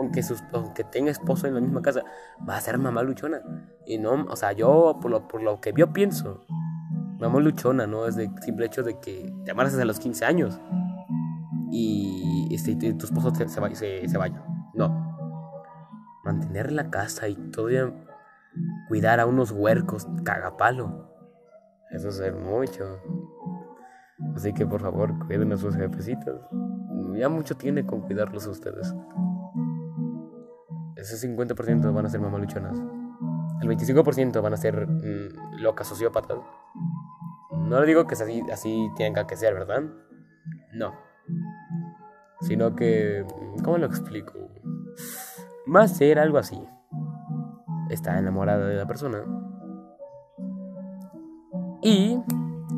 Aunque, 0.00 0.22
sus, 0.22 0.42
aunque 0.54 0.82
tenga 0.82 1.10
esposo 1.10 1.46
en 1.46 1.54
la 1.54 1.60
misma 1.60 1.82
casa, 1.82 2.02
va 2.48 2.56
a 2.56 2.60
ser 2.60 2.78
mamá 2.78 3.02
luchona. 3.02 3.42
Y 3.84 3.98
no, 3.98 4.24
o 4.30 4.34
sea, 4.34 4.52
yo, 4.52 4.98
por 5.00 5.42
lo, 5.42 5.60
que 5.60 5.74
yo 5.76 5.92
pienso, 5.92 6.46
mamá 7.18 7.38
luchona, 7.38 7.86
¿no? 7.86 8.06
Es 8.06 8.16
de 8.16 8.30
simple 8.40 8.64
hecho 8.64 8.82
de 8.82 8.98
que 8.98 9.30
te 9.44 9.50
amarras 9.50 9.78
a 9.78 9.84
los 9.84 10.00
15 10.00 10.24
años 10.24 10.58
y, 11.70 12.48
este, 12.50 12.74
tu 12.94 13.04
esposo 13.04 13.30
se, 13.34 14.18
vaya. 14.18 14.42
No. 14.74 15.18
Mantener 16.24 16.72
la 16.72 16.90
casa 16.90 17.28
y 17.28 17.34
todavía 17.50 17.92
cuidar 18.88 19.20
a 19.20 19.26
unos 19.26 19.52
huercos, 19.52 20.08
cagapalo. 20.24 21.10
Eso 21.90 22.08
es 22.08 22.34
mucho. 22.34 23.00
Así 24.34 24.52
que 24.52 24.66
por 24.66 24.80
favor, 24.80 25.26
cuiden 25.26 25.52
a 25.52 25.56
sus 25.56 25.76
jefecitos. 25.76 26.40
Ya 27.14 27.28
mucho 27.28 27.54
tiene 27.56 27.84
con 27.84 28.00
cuidarlos 28.02 28.46
ustedes. 28.46 28.94
Ese 31.00 31.28
50% 31.28 31.92
van 31.92 32.06
a 32.06 32.08
ser 32.08 32.20
mamaluchonas. 32.20 32.78
El 33.62 33.68
25% 33.68 34.42
van 34.42 34.52
a 34.52 34.56
ser 34.56 34.86
mm, 34.86 35.60
locas 35.60 35.86
sociópatas. 35.86 36.38
No 37.52 37.80
le 37.80 37.86
digo 37.86 38.06
que 38.06 38.14
así, 38.14 38.42
así 38.52 38.88
tenga 38.96 39.26
que 39.26 39.36
ser, 39.36 39.54
¿verdad? 39.54 39.82
No. 40.72 40.94
Sino 42.40 42.74
que... 42.74 43.24
¿Cómo 43.64 43.78
lo 43.78 43.86
explico? 43.86 44.50
Va 45.74 45.82
a 45.82 45.88
ser 45.88 46.18
algo 46.18 46.38
así. 46.38 46.60
Está 47.90 48.18
enamorada 48.18 48.66
de 48.66 48.76
la 48.76 48.86
persona 48.86 49.24
y, 51.82 52.22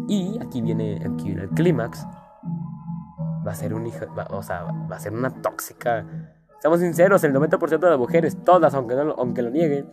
y 0.08 0.38
aquí 0.40 0.62
viene, 0.62 1.00
aquí 1.04 1.26
viene 1.26 1.42
el 1.42 1.50
clímax. 1.50 2.06
Va 3.46 3.50
a 3.50 3.54
ser 3.54 3.74
un 3.74 3.86
hijo, 3.86 4.06
o 4.30 4.42
sea, 4.42 4.62
va 4.62 4.96
a 4.96 5.00
ser 5.00 5.12
una 5.12 5.30
tóxica. 5.42 6.06
Estamos 6.62 6.78
sinceros, 6.78 7.24
el 7.24 7.34
90% 7.34 7.80
de 7.80 7.90
las 7.90 7.98
mujeres, 7.98 8.36
todas, 8.44 8.72
aunque, 8.74 8.94
no, 8.94 9.16
aunque 9.18 9.42
lo 9.42 9.50
nieguen, 9.50 9.90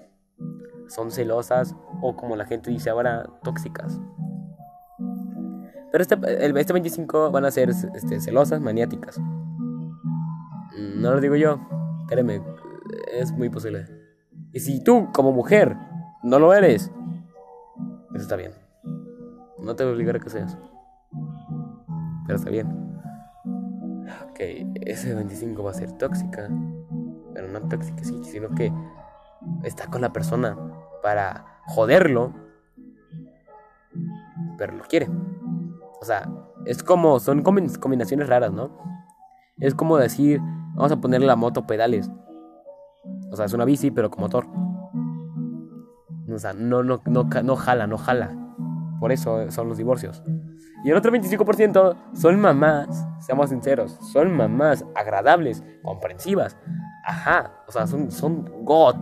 son 0.88 1.10
celosas 1.10 1.76
o 2.00 2.16
como 2.16 2.36
la 2.36 2.46
gente 2.46 2.70
dice 2.70 2.92
ahora, 2.92 3.28
tóxicas. 3.42 4.00
Pero 5.92 6.02
este, 6.04 6.16
el, 6.46 6.56
este 6.56 6.72
25 6.72 7.32
van 7.32 7.46
a 7.46 7.50
ser 7.50 7.72
este, 7.72 8.22
celosas, 8.22 8.62
maniáticas. 8.62 9.20
No 10.78 11.12
lo 11.12 11.20
digo 11.20 11.36
yo, 11.36 11.60
créeme, 12.08 12.40
es 13.14 13.32
muy 13.32 13.50
posible. 13.50 13.88
Y 14.54 14.60
si 14.60 14.84
tú, 14.84 15.10
como 15.12 15.32
mujer, 15.32 15.76
no 16.22 16.38
lo 16.38 16.54
eres, 16.54 16.92
eso 18.14 18.22
está 18.22 18.36
bien. 18.36 18.52
No 19.58 19.76
te 19.76 19.84
voy 19.84 19.94
a 19.94 19.96
obligar 19.96 20.18
a 20.18 20.20
que 20.20 20.30
seas. 20.30 20.56
Pero 22.28 22.38
está 22.38 22.52
bien. 22.52 22.89
Ok, 24.40 24.46
ese 24.86 25.14
25 25.14 25.62
va 25.62 25.72
a 25.72 25.74
ser 25.74 25.92
tóxica. 25.98 26.50
Pero 27.34 27.50
no 27.50 27.68
tóxica, 27.68 28.06
sino 28.06 28.50
que 28.56 28.72
está 29.64 29.88
con 29.88 30.00
la 30.00 30.14
persona 30.14 30.58
para 31.04 31.60
joderlo. 31.68 32.34
Pero 34.58 34.78
lo 34.78 34.84
quiere. 34.86 35.10
O 36.02 36.06
sea, 36.06 36.30
es 36.66 36.84
como, 36.84 37.20
son 37.20 37.44
combinaciones 37.44 38.30
raras, 38.30 38.54
¿no? 38.54 38.78
Es 39.58 39.76
como 39.76 39.98
decir, 39.98 40.40
vamos 40.74 40.94
a 40.94 41.02
ponerle 41.02 41.28
la 41.28 41.36
moto 41.36 41.68
pedales. 41.68 42.10
O 43.32 43.36
sea, 43.36 43.44
es 43.44 43.52
una 43.52 43.66
bici, 43.66 43.92
pero 43.92 44.10
con 44.10 44.22
motor. 44.22 44.48
O 46.34 46.40
sea, 46.40 46.54
no, 46.54 46.82
no, 46.82 47.02
no, 47.06 47.28
no 47.44 47.56
jala, 47.58 47.88
no 47.88 47.98
jala. 47.98 48.56
Por 49.02 49.12
eso 49.12 49.52
son 49.52 49.68
los 49.68 49.78
divorcios. 49.78 50.24
Y 50.84 50.92
el 50.92 50.98
otro 50.98 51.12
25% 51.12 51.96
son 52.14 52.40
mamás, 52.40 53.06
seamos 53.20 53.50
sinceros, 53.50 53.98
son 54.14 54.32
mamás 54.32 54.86
agradables, 54.96 55.64
comprensivas. 55.84 56.58
Ajá, 57.06 57.64
o 57.68 57.72
sea, 57.72 57.88
son, 57.88 58.12
son 58.12 58.66
God. 58.66 58.96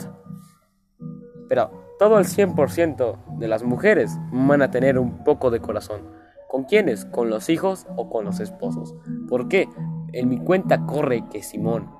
Pero 1.50 1.96
todo 2.00 2.19
el 2.19 2.25
100% 2.25 3.38
de 3.38 3.48
las 3.48 3.63
mujeres 3.63 4.17
van 4.31 4.62
a 4.62 4.72
tener 4.72 4.98
un 4.98 5.24
poco 5.24 5.51
de 5.51 5.60
corazón. 5.60 6.01
¿Con 6.48 6.63
quiénes? 6.63 7.05
¿Con 7.05 7.29
los 7.29 7.50
hijos 7.50 7.88
o 7.96 8.10
con 8.10 8.25
los 8.25 8.39
esposos? 8.39 8.96
¿Por 9.27 9.48
qué? 9.48 9.69
En 10.13 10.29
mi 10.29 10.39
cuenta 10.39 10.86
corre 10.86 11.27
que 11.29 11.43
Simón 11.43 11.91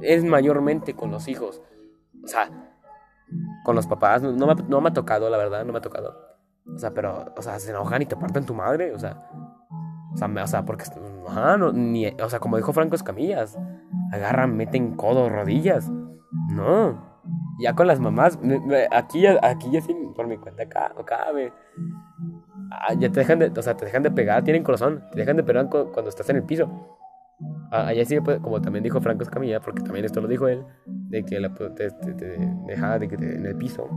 es 0.00 0.24
mayormente 0.24 0.94
con 0.94 1.10
los 1.10 1.28
hijos. 1.28 1.60
O 2.24 2.26
sea, 2.26 2.50
con 3.64 3.76
los 3.76 3.86
papás. 3.86 4.22
No, 4.22 4.32
no 4.32 4.80
me 4.80 4.88
ha 4.88 4.92
tocado, 4.92 5.28
la 5.30 5.36
verdad, 5.36 5.64
no 5.64 5.72
me 5.72 5.78
ha 5.78 5.82
tocado. 5.82 6.37
O 6.74 6.78
sea, 6.78 6.92
pero, 6.92 7.32
o 7.36 7.42
sea, 7.42 7.58
se 7.58 7.70
enojan 7.70 8.02
y 8.02 8.06
te 8.06 8.16
parten 8.16 8.44
tu 8.44 8.54
madre, 8.54 8.92
o 8.94 8.98
sea. 8.98 9.16
O 10.12 10.16
sea, 10.16 10.28
o 10.28 10.46
sea 10.46 10.64
porque, 10.64 10.84
o 12.22 12.28
sea, 12.28 12.40
como 12.40 12.56
dijo 12.56 12.72
Franco 12.72 12.94
Escamillas, 12.94 13.58
agarran, 14.12 14.56
meten 14.56 14.94
codos, 14.96 15.30
rodillas. 15.30 15.90
No. 16.50 17.06
Ya 17.60 17.74
con 17.74 17.86
las 17.86 18.00
mamás, 18.00 18.38
aquí, 18.90 19.26
aquí 19.26 19.70
ya 19.70 19.80
sí, 19.82 19.94
por 20.14 20.26
mi 20.26 20.38
cuenta, 20.38 20.62
acá, 20.62 20.92
acá, 20.98 21.26
me, 21.34 21.52
ah, 22.70 22.94
ya 22.94 23.10
te 23.10 23.20
dejan 23.20 23.40
de, 23.40 23.52
o 23.54 23.62
sea, 23.62 23.76
te 23.76 23.84
dejan 23.84 24.02
de 24.02 24.10
pegar, 24.10 24.44
tienen 24.44 24.62
corazón, 24.62 25.04
te 25.10 25.18
dejan 25.18 25.36
de 25.36 25.42
pegar 25.42 25.68
cuando 25.68 26.08
estás 26.08 26.28
en 26.30 26.36
el 26.36 26.44
piso. 26.44 26.70
Ah, 27.70 27.88
allá 27.88 28.04
sí, 28.04 28.20
pues, 28.20 28.40
como 28.40 28.60
también 28.60 28.82
dijo 28.82 29.00
Franco 29.00 29.24
Escamilla, 29.24 29.60
porque 29.60 29.82
también 29.82 30.04
esto 30.04 30.20
lo 30.20 30.28
dijo 30.28 30.48
él, 30.48 30.64
de 30.86 31.24
que 31.24 31.38
la, 31.38 31.52
te, 31.52 31.90
te, 31.90 31.90
te 31.90 32.38
deja 32.66 32.98
de 32.98 33.08
que 33.08 33.16
en 33.16 33.44
el 33.44 33.56
piso 33.56 33.88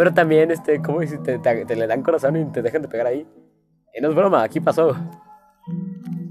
pero 0.00 0.14
también, 0.14 0.50
este, 0.50 0.80
¿cómo 0.80 1.00
dices? 1.00 1.22
Te, 1.22 1.38
te, 1.38 1.76
le 1.76 1.86
dan 1.86 2.02
corazón 2.02 2.34
y 2.34 2.46
te 2.46 2.62
dejan 2.62 2.80
de 2.80 2.88
pegar 2.88 3.06
ahí. 3.06 3.28
Y 3.94 4.00
no 4.00 4.08
es 4.08 4.14
broma, 4.14 4.42
aquí 4.42 4.58
pasó. 4.58 4.96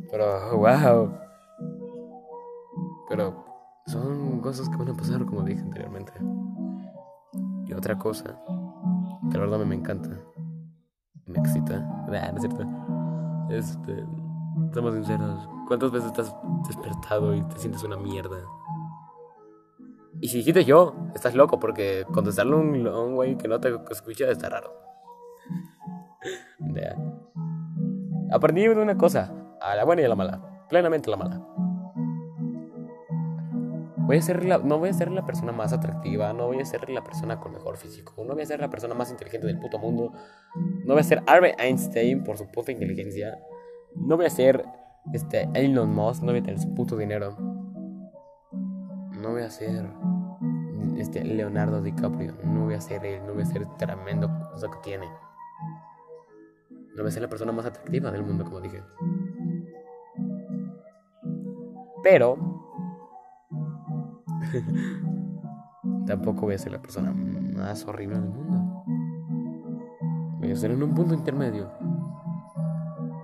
Pero, 0.09 0.57
wow. 0.57 1.13
Pero 3.07 3.45
son 3.85 4.41
cosas 4.41 4.67
que 4.69 4.75
van 4.75 4.89
a 4.89 4.95
pasar, 4.95 5.23
como 5.23 5.43
dije 5.43 5.61
anteriormente. 5.61 6.11
Y 7.67 7.73
otra 7.73 7.95
cosa, 7.95 8.41
que 9.29 9.37
la 9.37 9.43
verdad 9.43 9.59
me, 9.59 9.65
me 9.65 9.75
encanta, 9.75 10.17
me 11.27 11.37
excita. 11.37 11.79
no 12.07 12.15
es 12.15 12.41
cierto. 12.41 12.65
Este, 13.51 14.03
somos 14.73 14.95
sinceros. 14.95 15.47
¿Cuántas 15.67 15.91
veces 15.91 16.07
estás 16.07 16.35
despertado 16.67 17.35
y 17.35 17.43
te 17.43 17.59
sientes 17.59 17.83
una 17.83 17.97
mierda? 17.97 18.39
Y 20.21 20.27
si 20.27 20.37
dijiste 20.37 20.65
yo, 20.65 20.95
estás 21.15 21.35
loco 21.35 21.59
porque 21.59 22.05
contestarle 22.13 22.53
a 22.53 22.57
un, 22.57 23.15
güey 23.15 23.37
que 23.37 23.47
no 23.47 23.59
te 23.59 23.73
escucha 23.91 24.29
está 24.29 24.49
raro. 24.49 24.73
Aprendí 28.31 28.61
de 28.61 28.69
una 28.69 28.97
cosa, 28.97 29.33
a 29.61 29.75
la 29.75 29.85
buena 29.85 30.01
y 30.01 30.05
a 30.05 30.09
la 30.09 30.15
mala, 30.15 30.65
plenamente 30.69 31.09
la 31.09 31.17
mala. 31.17 31.41
Voy 33.97 34.17
a 34.17 34.21
ser 34.21 34.43
la, 34.43 34.57
no 34.57 34.79
voy 34.79 34.89
a 34.89 34.93
ser 34.93 35.11
la 35.11 35.25
persona 35.25 35.51
más 35.51 35.71
atractiva, 35.71 36.33
no 36.33 36.47
voy 36.47 36.59
a 36.59 36.65
ser 36.65 36.89
la 36.89 37.03
persona 37.03 37.39
con 37.39 37.53
mejor 37.53 37.77
físico, 37.77 38.13
no 38.25 38.33
voy 38.33 38.41
a 38.41 38.45
ser 38.45 38.59
la 38.59 38.69
persona 38.69 38.95
más 38.95 39.11
inteligente 39.11 39.45
del 39.45 39.59
puto 39.59 39.77
mundo, 39.77 40.11
no 40.55 40.93
voy 40.93 41.01
a 41.01 41.03
ser 41.03 41.21
Albert 41.27 41.59
Einstein 41.59 42.23
por 42.23 42.37
su 42.37 42.47
puta 42.47 42.71
inteligencia, 42.71 43.37
no 43.95 44.17
voy 44.17 44.25
a 44.25 44.29
ser 44.31 44.65
este, 45.13 45.47
Elon 45.53 45.93
Musk, 45.93 46.23
no 46.23 46.31
voy 46.31 46.39
a 46.39 46.43
tener 46.43 46.59
su 46.59 46.73
puto 46.73 46.97
dinero, 46.97 47.37
no 49.29 49.35
voy 49.35 49.43
a 49.43 49.51
ser 49.51 49.87
este, 50.97 51.23
Leonardo 51.23 51.83
DiCaprio, 51.83 52.33
no 52.43 52.65
voy 52.65 52.73
a 52.73 52.81
ser 52.81 53.05
él, 53.05 53.21
no 53.27 53.33
voy 53.33 53.43
a 53.43 53.45
ser 53.45 53.63
tremendo 53.77 54.27
cosa 54.51 54.71
que 54.71 54.79
tiene, 54.79 55.05
no 56.95 57.03
voy 57.03 57.09
a 57.09 57.11
ser 57.11 57.21
la 57.21 57.29
persona 57.29 57.51
más 57.51 57.67
atractiva 57.67 58.09
del 58.09 58.23
mundo, 58.23 58.43
como 58.43 58.59
dije. 58.59 58.81
Pero 62.01 62.37
Tampoco 66.07 66.41
voy 66.41 66.55
a 66.55 66.57
ser 66.57 66.71
la 66.71 66.81
persona 66.81 67.11
más 67.11 67.85
horrible 67.85 68.19
del 68.19 68.31
mundo. 68.31 68.83
Voy 70.39 70.51
a 70.51 70.55
ser 70.55 70.71
en 70.71 70.81
un 70.81 70.95
punto 70.95 71.13
intermedio. 71.13 71.71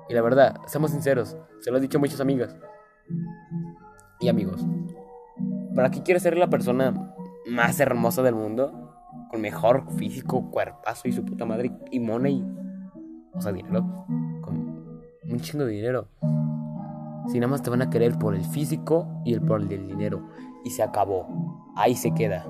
Y 0.08 0.14
la 0.14 0.22
verdad, 0.22 0.62
seamos 0.68 0.92
sinceros, 0.92 1.36
se 1.62 1.72
lo 1.72 1.80
he 1.80 1.82
dicho 1.82 1.98
a 1.98 2.02
muchas 2.02 2.22
amigas 2.22 2.56
y 4.20 4.28
amigos. 4.28 4.64
¿Para 5.76 5.92
qué 5.92 6.02
quieres 6.02 6.24
ser 6.24 6.38
la 6.38 6.50
persona 6.50 7.14
más 7.48 7.80
hermosa 7.80 8.24
del 8.24 8.36
mundo? 8.36 8.94
Con 9.30 9.42
mejor 9.42 9.92
físico, 9.98 10.50
cuerpazo 10.50 11.08
y 11.08 11.12
su 11.12 11.26
puta 11.26 11.46
madre 11.46 11.72
y 11.92 12.00
money. 12.00 12.44
O 13.34 13.42
sea, 13.42 13.52
dinero. 13.52 14.06
Con 14.42 15.04
un 15.30 15.40
chingo 15.40 15.66
de 15.66 15.74
dinero. 15.74 16.08
Si 17.28 17.40
nada 17.40 17.50
más 17.50 17.62
te 17.62 17.70
van 17.70 17.82
a 17.82 17.90
querer 17.90 18.18
por 18.18 18.36
el 18.36 18.46
físico 18.46 19.22
y 19.26 19.34
el 19.34 19.42
por 19.42 19.62
el 19.62 19.68
dinero 19.68 20.30
y 20.64 20.70
se 20.70 20.84
acabó. 20.84 21.74
Ahí 21.76 21.96
se 21.96 22.14
queda. 22.14 22.46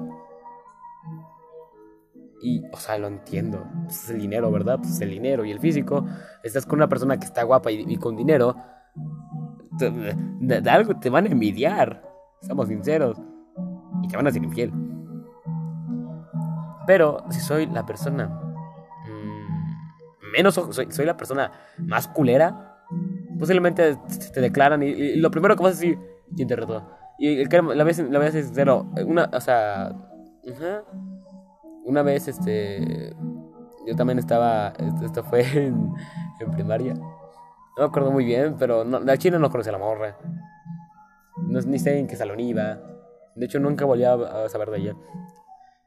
Y, 2.41 2.63
o 2.71 2.77
sea, 2.77 2.97
lo 2.97 3.07
entiendo. 3.07 3.65
Pues 3.85 4.03
es 4.03 4.09
el 4.11 4.21
dinero, 4.21 4.51
¿verdad? 4.51 4.77
Pues 4.77 4.99
el 5.01 5.09
dinero 5.09 5.45
y 5.45 5.51
el 5.51 5.59
físico. 5.59 6.05
Estás 6.43 6.65
con 6.65 6.79
una 6.79 6.87
persona 6.87 7.17
que 7.17 7.25
está 7.25 7.43
guapa 7.43 7.71
y, 7.71 7.97
con 7.97 8.15
dinero. 8.15 8.55
De, 9.71 10.69
algo 10.69 10.99
te 10.99 11.09
van 11.09 11.25
a 11.25 11.29
envidiar. 11.29 12.04
Seamos 12.45 12.67
sinceros. 12.67 13.19
Y 14.03 14.07
te 14.07 14.15
van 14.15 14.27
a 14.27 14.31
ser 14.31 14.43
infiel. 14.43 14.71
Pero 16.85 17.23
si 17.29 17.39
soy 17.39 17.65
la 17.65 17.85
persona 17.85 18.27
mm, 18.27 20.31
menos 20.31 20.53
soy, 20.53 20.91
soy, 20.91 21.05
la 21.05 21.17
persona 21.17 21.51
más 21.79 22.07
culera, 22.07 22.83
posiblemente 23.39 23.97
te 24.33 24.41
declaran 24.41 24.83
y, 24.83 25.15
lo 25.15 25.31
primero 25.31 25.55
que 25.55 25.63
vas 25.63 25.73
a 25.73 25.75
decir, 25.75 25.99
¿quién 26.35 26.47
te 26.47 26.55
retó? 26.55 26.87
Y 27.17 27.41
el 27.41 27.77
la 27.77 27.83
vez, 27.83 27.99
la 27.99 28.19
vez 28.19 28.35
es 28.35 28.51
cero. 28.53 28.87
Una, 29.05 29.29
o 29.31 29.39
sea. 29.39 29.93
Una 31.85 32.01
vez, 32.01 32.27
este. 32.27 33.15
Yo 33.87 33.95
también 33.95 34.19
estaba. 34.19 34.73
Esto, 35.03 35.23
fue 35.23 35.41
en, 35.57 35.93
en, 36.39 36.51
primaria. 36.51 36.93
No 36.93 37.79
me 37.79 37.85
acuerdo 37.85 38.11
muy 38.11 38.25
bien, 38.25 38.55
pero 38.57 38.83
no, 38.83 38.99
la 38.99 39.17
china 39.17 39.39
no 39.39 39.49
conoce 39.49 39.69
a 39.69 39.73
la 39.73 39.77
morra. 39.77 40.17
No, 41.37 41.59
ni 41.61 41.79
sé 41.79 41.99
en 41.99 42.07
qué 42.07 42.15
salón 42.15 42.39
iba. 42.39 42.79
De 43.35 43.45
hecho, 43.45 43.59
nunca 43.59 43.85
volví 43.85 44.03
a, 44.03 44.17
saber 44.49 44.69
de 44.71 44.77
ella. 44.77 44.95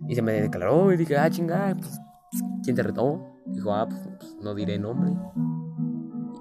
Y 0.06 0.14
se 0.14 0.22
me 0.22 0.32
declaró 0.32 0.92
y 0.92 0.96
dije, 0.96 1.16
ah, 1.16 1.28
chingada, 1.30 1.74
pues, 1.74 2.00
pues, 2.30 2.42
¿quién 2.62 2.76
te 2.76 2.82
retó? 2.82 3.40
Dijo, 3.46 3.72
ah, 3.72 3.86
pues, 3.88 4.00
pues, 4.18 4.36
no 4.40 4.54
diré 4.54 4.78
nombre. 4.78 5.12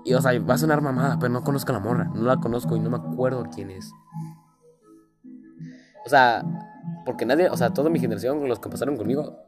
Y, 0.04 0.14
o 0.14 0.22
sea, 0.22 0.38
va 0.40 0.54
a 0.54 0.58
sonar 0.58 0.82
mamada, 0.82 1.18
pero 1.20 1.32
no 1.32 1.44
conozco 1.44 1.72
a 1.72 1.74
la 1.74 1.80
morra. 1.80 2.12
No 2.14 2.24
la 2.24 2.38
conozco 2.38 2.76
y 2.76 2.80
no 2.80 2.90
me 2.90 2.98
acuerdo 2.98 3.46
quién 3.54 3.72
es. 3.72 3.92
O 6.06 6.10
sea, 6.10 6.44
porque 7.06 7.26
nadie, 7.26 7.50
o 7.50 7.58
sea, 7.58 7.74
toda 7.74 7.90
mi 7.90 8.00
generación, 8.00 8.48
los 8.48 8.60
que 8.60 8.70
pasaron 8.70 8.96
conmigo, 8.98 9.40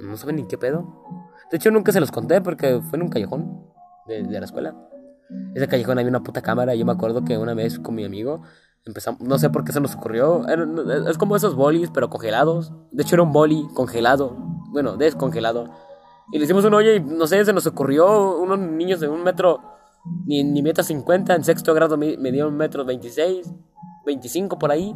no 0.00 0.16
saben 0.16 0.36
ni 0.36 0.46
qué 0.46 0.58
pedo. 0.58 1.04
De 1.50 1.58
hecho, 1.58 1.70
nunca 1.70 1.92
se 1.92 2.00
los 2.00 2.10
conté 2.10 2.40
porque 2.40 2.80
fue 2.80 2.96
en 2.96 3.04
un 3.04 3.08
callejón 3.08 3.64
de, 4.06 4.22
la 4.22 4.44
escuela. 4.44 4.74
Ese 5.54 5.68
callejón 5.68 5.98
había 5.98 6.10
una 6.10 6.22
puta 6.22 6.42
cámara. 6.42 6.74
Y 6.74 6.80
yo 6.80 6.86
me 6.86 6.92
acuerdo 6.92 7.24
que 7.24 7.38
una 7.38 7.54
vez 7.54 7.78
con 7.78 7.94
mi 7.94 8.04
amigo 8.04 8.42
empezamos, 8.86 9.20
no 9.20 9.38
sé 9.38 9.50
por 9.50 9.64
qué 9.64 9.72
se 9.72 9.80
nos 9.80 9.94
ocurrió. 9.94 10.46
es 11.08 11.18
como 11.18 11.36
esos 11.36 11.54
bolis, 11.54 11.90
pero 11.90 12.08
congelados. 12.08 12.72
De 12.92 13.02
hecho, 13.02 13.16
era 13.16 13.22
un 13.22 13.32
boli 13.32 13.66
congelado. 13.74 14.36
Bueno, 14.70 14.96
descongelado. 14.96 15.70
Y 16.32 16.38
le 16.38 16.44
hicimos 16.44 16.64
un 16.64 16.74
hoyo 16.74 16.94
y 16.94 17.00
no 17.00 17.26
sé, 17.26 17.44
se 17.44 17.52
nos 17.52 17.66
ocurrió. 17.66 18.38
Unos 18.38 18.58
niños 18.58 19.00
de 19.00 19.08
un 19.08 19.22
metro, 19.22 19.60
ni, 20.24 20.42
ni 20.44 20.62
metro 20.62 20.84
cincuenta, 20.84 21.34
en 21.34 21.44
sexto 21.44 21.74
grado 21.74 21.96
me, 21.96 22.16
me 22.16 22.44
un 22.44 22.56
metro 22.56 22.84
veintiséis, 22.84 23.52
veinticinco 24.04 24.58
por 24.58 24.70
ahí. 24.70 24.94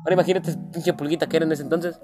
Ahora 0.00 0.12
imagínate 0.12 0.54
pinche 0.72 0.92
pulguita 0.92 1.26
que 1.26 1.38
era 1.38 1.46
en 1.46 1.52
ese 1.52 1.62
entonces. 1.62 1.98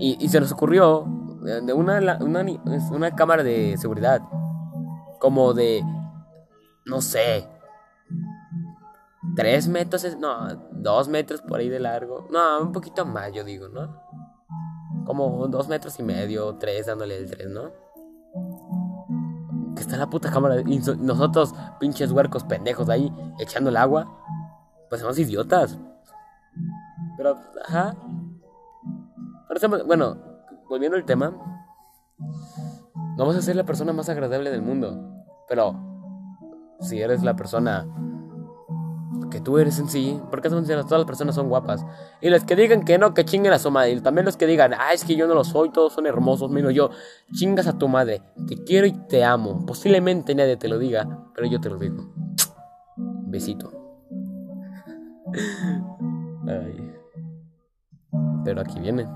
Y, 0.00 0.28
se 0.28 0.38
nos 0.38 0.52
ocurrió 0.52 1.04
de 1.42 1.72
una, 1.72 2.18
una, 2.20 2.46
una 2.92 3.16
cámara 3.16 3.42
de 3.42 3.76
seguridad. 3.76 4.20
Como 5.18 5.52
de, 5.52 5.82
no 6.86 7.00
sé, 7.00 7.48
tres 9.38 9.68
metros, 9.68 10.04
no, 10.18 10.48
dos 10.72 11.06
metros 11.06 11.40
por 11.42 11.60
ahí 11.60 11.68
de 11.68 11.78
largo. 11.78 12.26
No, 12.28 12.60
un 12.60 12.72
poquito 12.72 13.06
más, 13.06 13.32
yo 13.32 13.44
digo, 13.44 13.68
¿no? 13.68 14.02
Como 15.06 15.46
dos 15.46 15.68
metros 15.68 15.96
y 16.00 16.02
medio, 16.02 16.56
tres, 16.56 16.86
dándole 16.86 17.18
el 17.18 17.30
tres, 17.30 17.48
¿no? 17.48 17.70
Que 19.76 19.82
está 19.82 19.96
la 19.96 20.10
puta 20.10 20.32
cámara. 20.32 20.60
Y 20.66 20.80
nosotros, 20.98 21.54
pinches 21.78 22.10
huercos 22.10 22.42
pendejos 22.42 22.88
ahí, 22.88 23.14
echando 23.38 23.70
el 23.70 23.76
agua. 23.76 24.08
Pues 24.88 25.02
somos 25.02 25.16
idiotas. 25.20 25.78
Pero, 27.16 27.38
ajá. 27.64 27.94
bueno, 29.86 30.16
volviendo 30.68 30.96
al 30.96 31.04
tema. 31.04 31.32
No 33.16 33.24
vas 33.24 33.36
a 33.36 33.42
ser 33.42 33.54
la 33.54 33.64
persona 33.64 33.92
más 33.92 34.08
agradable 34.08 34.50
del 34.50 34.62
mundo. 34.62 35.24
Pero, 35.48 35.76
si 36.80 37.00
eres 37.00 37.22
la 37.22 37.36
persona 37.36 37.86
que 39.30 39.40
tú 39.40 39.58
eres 39.58 39.78
en 39.78 39.88
sí, 39.88 40.20
porque 40.30 40.48
todas 40.48 40.90
las 40.90 41.04
personas 41.04 41.34
son 41.34 41.48
guapas. 41.48 41.84
Y 42.20 42.30
los 42.30 42.44
que 42.44 42.56
digan 42.56 42.84
que 42.84 42.98
no, 42.98 43.14
que 43.14 43.24
chinguen 43.24 43.52
a 43.52 43.58
su 43.58 43.70
madre. 43.70 43.92
Y 43.92 44.00
también 44.00 44.24
los 44.24 44.36
que 44.36 44.46
digan, 44.46 44.74
ah, 44.74 44.92
es 44.92 45.04
que 45.04 45.16
yo 45.16 45.26
no 45.26 45.34
lo 45.34 45.44
soy, 45.44 45.70
todos 45.70 45.92
son 45.92 46.06
hermosos, 46.06 46.50
menos 46.50 46.74
yo. 46.74 46.90
Chingas 47.32 47.66
a 47.66 47.78
tu 47.78 47.88
madre, 47.88 48.22
te 48.46 48.62
quiero 48.64 48.86
y 48.86 48.92
te 48.92 49.24
amo. 49.24 49.64
Posiblemente 49.66 50.34
nadie 50.34 50.56
te 50.56 50.68
lo 50.68 50.78
diga, 50.78 51.30
pero 51.34 51.46
yo 51.46 51.60
te 51.60 51.70
lo 51.70 51.78
digo. 51.78 52.12
Besito. 53.26 53.72
Ay. 56.46 56.92
Pero 58.44 58.60
aquí 58.60 58.80
viene. 58.80 59.06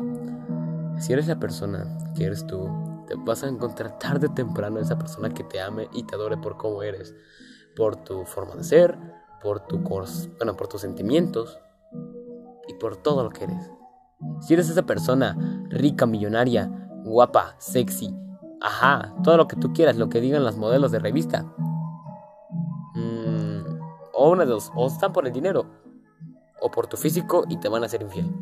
Si 0.98 1.12
eres 1.12 1.26
la 1.26 1.38
persona 1.38 1.86
que 2.14 2.24
eres 2.24 2.46
tú, 2.46 2.68
te 3.06 3.14
vas 3.16 3.42
a 3.42 3.48
encontrar 3.48 3.98
tarde 3.98 4.26
o 4.28 4.34
temprano 4.34 4.78
esa 4.78 4.98
persona 4.98 5.30
que 5.30 5.42
te 5.44 5.60
ame 5.60 5.88
y 5.92 6.04
te 6.04 6.14
adore 6.14 6.36
por 6.36 6.56
cómo 6.56 6.82
eres, 6.82 7.14
por 7.74 7.96
tu 7.96 8.24
forma 8.24 8.54
de 8.56 8.64
ser, 8.64 8.98
por 9.42 9.60
tu 9.66 9.78
bueno, 9.78 10.56
por 10.56 10.68
tus 10.68 10.80
sentimientos 10.80 11.58
y 12.68 12.74
por 12.74 12.96
todo 12.96 13.24
lo 13.24 13.30
que 13.30 13.44
eres. 13.44 13.70
Si 14.40 14.54
eres 14.54 14.70
esa 14.70 14.82
persona 14.82 15.36
rica, 15.68 16.06
millonaria, 16.06 16.70
guapa, 17.04 17.56
sexy, 17.58 18.14
ajá, 18.60 19.14
todo 19.24 19.36
lo 19.36 19.48
que 19.48 19.56
tú 19.56 19.72
quieras, 19.72 19.96
lo 19.96 20.08
que 20.08 20.20
digan 20.20 20.44
los 20.44 20.56
modelos 20.56 20.92
de 20.92 21.00
revista. 21.00 21.42
Mm, 22.94 23.62
o 24.14 24.30
una 24.30 24.44
de 24.44 24.50
dos, 24.52 24.70
o 24.76 24.86
están 24.86 25.12
por 25.12 25.26
el 25.26 25.32
dinero, 25.32 25.66
o 26.60 26.70
por 26.70 26.86
tu 26.86 26.96
físico 26.96 27.44
y 27.48 27.56
te 27.56 27.68
van 27.68 27.82
a 27.82 27.86
hacer 27.86 28.02
infiel. 28.02 28.32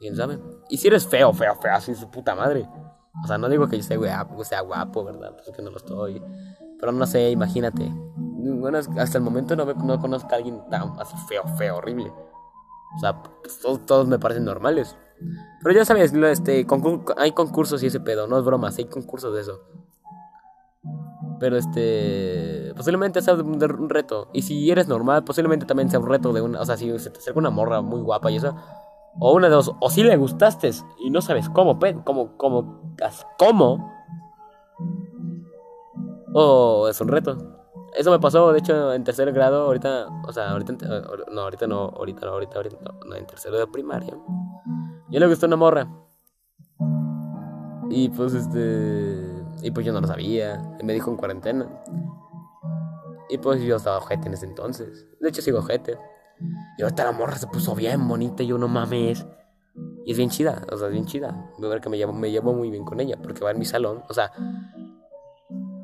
¿Quién 0.00 0.16
sabe? 0.16 0.40
Y 0.68 0.76
si 0.78 0.88
eres 0.88 1.06
feo, 1.06 1.32
feo, 1.32 1.54
feo, 1.54 1.72
así 1.72 1.94
su 1.94 2.10
puta 2.10 2.34
madre. 2.34 2.68
O 3.22 3.26
sea, 3.28 3.38
no 3.38 3.48
digo 3.48 3.68
que 3.68 3.76
yo 3.76 3.82
sea 3.82 3.96
guapo, 3.96 4.44
sea 4.44 4.60
guapo 4.60 5.04
¿verdad? 5.04 5.36
Pues 5.36 5.56
que 5.56 5.62
no 5.62 5.70
lo 5.70 5.76
estoy. 5.76 6.20
Pero 6.80 6.92
no 6.92 7.06
sé, 7.06 7.30
imagínate. 7.30 7.90
Bueno, 8.52 8.78
hasta 8.78 9.18
el 9.18 9.24
momento 9.24 9.56
no, 9.56 9.64
no 9.64 10.00
conozco 10.00 10.32
a 10.32 10.36
alguien 10.36 10.60
tan 10.70 10.94
feo, 11.28 11.44
feo, 11.56 11.76
horrible. 11.76 12.12
O 12.96 12.98
sea, 13.00 13.22
pues, 13.22 13.60
todos, 13.86 14.06
me 14.06 14.18
parecen 14.18 14.44
normales. 14.44 14.96
Pero 15.62 15.74
ya 15.74 15.84
sabes, 15.84 16.12
este, 16.12 16.66
hay 17.16 17.32
concursos 17.32 17.82
y 17.82 17.86
ese 17.86 18.00
pedo, 18.00 18.26
no 18.26 18.38
es 18.38 18.44
broma, 18.44 18.70
hay 18.76 18.84
concursos 18.86 19.34
de 19.34 19.40
eso. 19.40 19.60
Pero 21.40 21.56
este. 21.56 22.72
Posiblemente 22.76 23.20
sea 23.22 23.34
un 23.34 23.88
reto. 23.90 24.28
Y 24.32 24.42
si 24.42 24.70
eres 24.70 24.88
normal, 24.88 25.24
posiblemente 25.24 25.66
también 25.66 25.90
sea 25.90 26.00
un 26.00 26.08
reto 26.08 26.32
de 26.32 26.40
una. 26.40 26.60
O 26.60 26.64
sea, 26.64 26.76
si 26.76 26.96
se 26.98 27.10
te 27.10 27.18
acerca 27.18 27.38
una 27.38 27.50
morra 27.50 27.80
muy 27.80 28.00
guapa 28.00 28.30
y 28.30 28.36
eso. 28.36 28.54
O 29.18 29.34
una 29.34 29.48
de 29.48 29.54
dos, 29.54 29.72
o 29.80 29.90
si 29.90 30.02
le 30.02 30.16
gustaste 30.16 30.70
y 30.98 31.10
no 31.10 31.20
sabes 31.20 31.48
cómo, 31.48 31.78
cómo, 32.04 32.36
cómo, 32.36 32.76
cómo. 33.38 33.92
O 36.34 36.88
es 36.88 37.00
un 37.00 37.08
reto. 37.08 37.63
Eso 37.94 38.10
me 38.10 38.18
pasó, 38.18 38.52
de 38.52 38.58
hecho, 38.58 38.92
en 38.92 39.04
tercer 39.04 39.32
grado, 39.32 39.66
ahorita, 39.66 40.08
o 40.26 40.32
sea, 40.32 40.50
ahorita, 40.50 40.72
no, 41.30 41.40
ahorita 41.40 41.66
no, 41.68 41.78
ahorita 41.96 42.26
no, 42.26 42.32
ahorita, 42.32 42.56
ahorita 42.56 42.76
no, 43.06 43.14
en 43.14 43.26
tercero 43.26 43.56
de 43.56 43.66
primaria. 43.68 44.16
Yo 45.10 45.20
le 45.20 45.26
gustó 45.28 45.46
una 45.46 45.56
morra. 45.56 45.88
Y 47.90 48.08
pues 48.08 48.34
este, 48.34 49.44
y 49.62 49.70
pues 49.70 49.86
yo 49.86 49.92
no 49.92 50.00
lo 50.00 50.08
sabía, 50.08 50.76
y 50.80 50.84
me 50.84 50.92
dijo 50.92 51.10
en 51.10 51.16
cuarentena. 51.16 51.68
Y 53.28 53.38
pues 53.38 53.62
yo 53.62 53.76
estaba 53.76 53.98
ojete 53.98 54.26
en 54.26 54.34
ese 54.34 54.46
entonces. 54.46 55.06
De 55.20 55.28
hecho, 55.28 55.40
sigo 55.40 55.60
ojete. 55.60 55.96
Y 56.78 56.82
ahorita 56.82 57.04
la 57.04 57.12
morra 57.12 57.36
se 57.36 57.46
puso 57.46 57.76
bien 57.76 58.08
bonita 58.08 58.42
y 58.42 58.48
yo 58.48 58.58
no 58.58 58.66
mames. 58.66 59.24
Y 60.04 60.12
es 60.12 60.18
bien 60.18 60.30
chida, 60.30 60.62
o 60.70 60.76
sea, 60.76 60.88
es 60.88 60.92
bien 60.92 61.06
chida. 61.06 61.50
Voy 61.58 61.66
a 61.66 61.70
ver 61.70 61.80
que 61.80 61.88
me 61.88 61.96
llevo, 61.96 62.12
me 62.12 62.30
llevo 62.30 62.52
muy 62.52 62.70
bien 62.70 62.84
con 62.84 63.00
ella, 63.00 63.16
porque 63.22 63.44
va 63.44 63.52
en 63.52 63.58
mi 63.58 63.64
salón. 63.64 64.02
O 64.08 64.14
sea, 64.14 64.32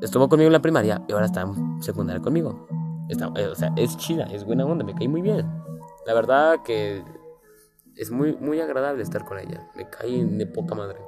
estuvo 0.01 0.27
conmigo 0.27 0.47
en 0.47 0.53
la 0.53 0.61
primaria 0.61 1.01
y 1.07 1.13
ahora 1.13 1.25
está 1.25 1.41
en 1.41 1.81
secundaria 1.81 2.21
conmigo. 2.21 2.67
Está, 3.09 3.31
eh, 3.35 3.47
o 3.47 3.55
sea, 3.55 3.71
es 3.75 3.97
chida, 3.97 4.25
es 4.25 4.45
buena 4.45 4.65
onda, 4.65 4.83
me 4.83 4.93
cae 4.93 5.07
muy 5.07 5.21
bien. 5.21 5.49
La 6.05 6.13
verdad 6.13 6.63
que 6.63 7.03
es 7.95 8.11
muy, 8.11 8.35
muy 8.37 8.59
agradable 8.59 9.03
estar 9.03 9.25
con 9.25 9.39
ella. 9.39 9.69
Me 9.75 9.89
cae 9.89 10.25
de 10.25 10.47
poca 10.47 10.75
madre. 10.75 10.99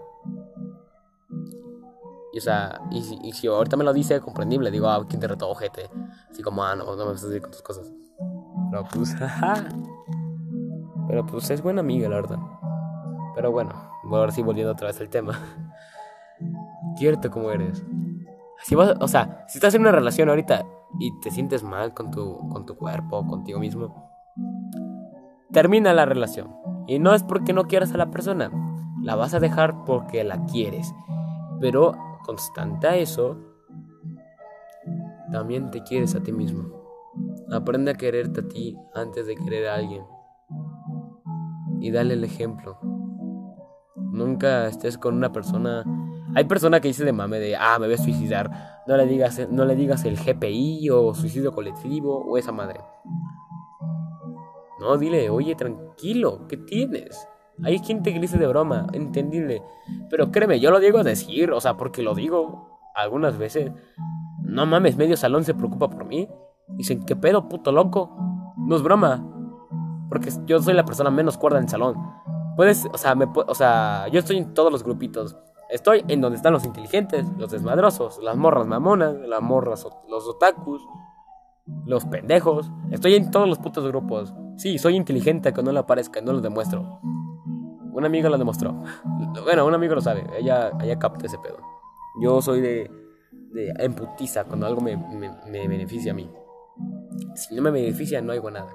Y, 2.33 2.39
o 2.39 2.41
sea, 2.41 2.81
y, 2.91 3.31
si 3.31 3.47
ahorita 3.47 3.77
me 3.77 3.83
lo 3.83 3.93
dice, 3.93 4.19
comprendible. 4.19 4.71
Digo, 4.71 4.87
ah, 4.87 5.05
¿quién 5.07 5.19
te 5.19 5.27
retó, 5.27 5.49
ojete? 5.49 5.89
Así 6.29 6.41
como, 6.41 6.63
ah, 6.63 6.75
no, 6.75 6.95
no 6.95 7.05
me 7.05 7.11
vas 7.11 7.23
a 7.23 7.27
decir 7.27 7.41
con 7.41 7.51
tus 7.51 7.61
cosas. 7.61 7.91
Pero 8.71 8.83
pues, 8.91 9.15
Pero 11.07 11.25
pues 11.25 11.49
es 11.49 11.61
buena 11.61 11.81
amiga, 11.81 12.09
la 12.09 12.15
verdad. 12.15 12.39
Pero 13.35 13.51
bueno, 13.51 13.71
voy 14.03 14.17
a 14.17 14.21
ver 14.21 14.31
si 14.31 14.41
volviendo 14.41 14.71
otra 14.71 14.87
vez 14.87 14.99
al 14.99 15.09
tema. 15.09 15.39
Quiérete 16.97 17.29
como 17.29 17.51
eres. 17.51 17.83
Si 18.63 18.75
vas, 18.75 18.95
o 18.99 19.07
sea, 19.07 19.45
si 19.47 19.57
estás 19.57 19.75
en 19.75 19.81
una 19.81 19.91
relación 19.91 20.29
ahorita 20.29 20.65
y 20.99 21.19
te 21.19 21.31
sientes 21.31 21.63
mal 21.63 21.93
con 21.93 22.11
tu, 22.11 22.49
con 22.49 22.65
tu 22.65 22.75
cuerpo, 22.75 23.25
contigo 23.27 23.59
mismo, 23.59 24.09
termina 25.51 25.93
la 25.93 26.05
relación. 26.05 26.55
Y 26.87 26.99
no 26.99 27.13
es 27.13 27.23
porque 27.23 27.53
no 27.53 27.65
quieras 27.65 27.93
a 27.93 27.97
la 27.97 28.09
persona, 28.09 28.51
la 29.01 29.15
vas 29.15 29.33
a 29.33 29.39
dejar 29.39 29.83
porque 29.85 30.23
la 30.23 30.45
quieres. 30.45 30.93
Pero 31.59 31.93
constante 32.25 32.87
a 32.87 32.95
eso, 32.95 33.37
también 35.31 35.71
te 35.71 35.83
quieres 35.83 36.15
a 36.15 36.23
ti 36.23 36.31
mismo. 36.31 36.83
Aprende 37.51 37.91
a 37.91 37.95
quererte 37.95 38.41
a 38.41 38.47
ti 38.47 38.77
antes 38.93 39.27
de 39.27 39.35
querer 39.35 39.67
a 39.67 39.75
alguien. 39.75 40.03
Y 41.79 41.91
dale 41.91 42.13
el 42.13 42.23
ejemplo. 42.23 42.79
Nunca 43.95 44.67
estés 44.67 44.97
con 44.97 45.15
una 45.15 45.31
persona. 45.31 45.83
Hay 46.35 46.45
persona 46.45 46.79
que 46.79 46.87
dice 46.87 47.05
de 47.05 47.13
mame 47.13 47.39
de, 47.39 47.55
ah, 47.55 47.77
me 47.79 47.87
voy 47.87 47.95
a 47.95 47.97
suicidar. 47.97 48.81
No 48.87 48.97
le 48.97 49.05
digas, 49.05 49.47
no 49.49 49.65
le 49.65 49.75
digas 49.75 50.03
el 50.05 50.17
GPI 50.17 50.89
o 50.89 51.13
suicidio 51.13 51.51
colectivo 51.51 52.25
o 52.25 52.37
esa 52.37 52.51
madre. 52.51 52.79
No, 54.79 54.97
dile, 54.97 55.29
oye, 55.29 55.55
tranquilo, 55.55 56.45
¿qué 56.47 56.57
tienes? 56.57 57.27
Hay 57.63 57.79
gente 57.79 58.11
que 58.11 58.19
dice 58.19 58.37
de 58.37 58.47
broma, 58.47 58.87
entendible. 58.93 59.61
Pero 60.09 60.31
créeme, 60.31 60.59
yo 60.59 60.71
lo 60.71 60.79
digo 60.79 60.97
a 60.97 61.03
decir, 61.03 61.51
o 61.51 61.61
sea, 61.61 61.77
porque 61.77 62.01
lo 62.01 62.15
digo 62.15 62.79
algunas 62.95 63.37
veces. 63.37 63.71
No 64.41 64.65
mames, 64.65 64.97
medio 64.97 65.15
salón 65.15 65.43
se 65.43 65.53
preocupa 65.53 65.89
por 65.89 66.05
mí. 66.05 66.27
Dicen, 66.67 67.05
¿qué 67.05 67.15
pedo, 67.15 67.47
puto 67.47 67.71
loco? 67.71 68.53
No 68.57 68.75
es 68.75 68.81
broma. 68.81 69.25
Porque 70.09 70.31
yo 70.45 70.61
soy 70.61 70.73
la 70.73 70.85
persona 70.85 71.11
menos 71.11 71.37
cuerda 71.37 71.59
en 71.59 71.65
el 71.65 71.69
salón. 71.69 71.95
Puedes, 72.55 72.87
o 72.91 72.97
sea, 72.97 73.15
me, 73.15 73.25
o 73.33 73.55
sea, 73.55 74.07
yo 74.11 74.19
estoy 74.19 74.37
en 74.37 74.53
todos 74.53 74.71
los 74.71 74.83
grupitos. 74.83 75.37
Estoy 75.69 76.03
en 76.07 76.21
donde 76.21 76.37
están 76.37 76.53
los 76.53 76.65
inteligentes, 76.65 77.25
los 77.37 77.51
desmadrosos, 77.51 78.19
las 78.21 78.35
morras 78.35 78.67
mamonas, 78.67 79.15
las 79.15 79.41
morras, 79.41 79.87
los 80.07 80.27
otakus, 80.27 80.85
los 81.85 82.05
pendejos. 82.05 82.71
Estoy 82.91 83.15
en 83.15 83.31
todos 83.31 83.47
los 83.47 83.59
putos 83.59 83.85
grupos. 83.87 84.33
Sí, 84.57 84.77
soy 84.77 84.95
inteligente, 84.95 85.53
que 85.53 85.63
no 85.63 85.71
le 85.71 85.79
aparezca, 85.79 86.21
no 86.21 86.33
lo 86.33 86.41
demuestro. 86.41 86.99
Un 87.01 88.05
amigo 88.05 88.29
lo 88.29 88.37
demostró. 88.37 88.83
Bueno, 89.43 89.65
un 89.65 89.73
amigo 89.73 89.95
lo 89.95 90.01
sabe, 90.01 90.25
ella, 90.37 90.71
ella 90.81 90.99
capta 90.99 91.25
ese 91.25 91.37
pedo. 91.39 91.57
Yo 92.21 92.41
soy 92.41 92.61
de, 92.61 92.91
de 93.51 93.73
emputiza 93.79 94.43
cuando 94.43 94.65
algo 94.65 94.81
me, 94.81 94.95
me, 94.97 95.31
me 95.49 95.67
beneficia 95.67 96.11
a 96.11 96.15
mí. 96.15 96.29
Si 97.35 97.55
no 97.55 97.61
me 97.61 97.71
beneficia, 97.71 98.21
no 98.21 98.31
hago 98.31 98.51
nada. 98.51 98.73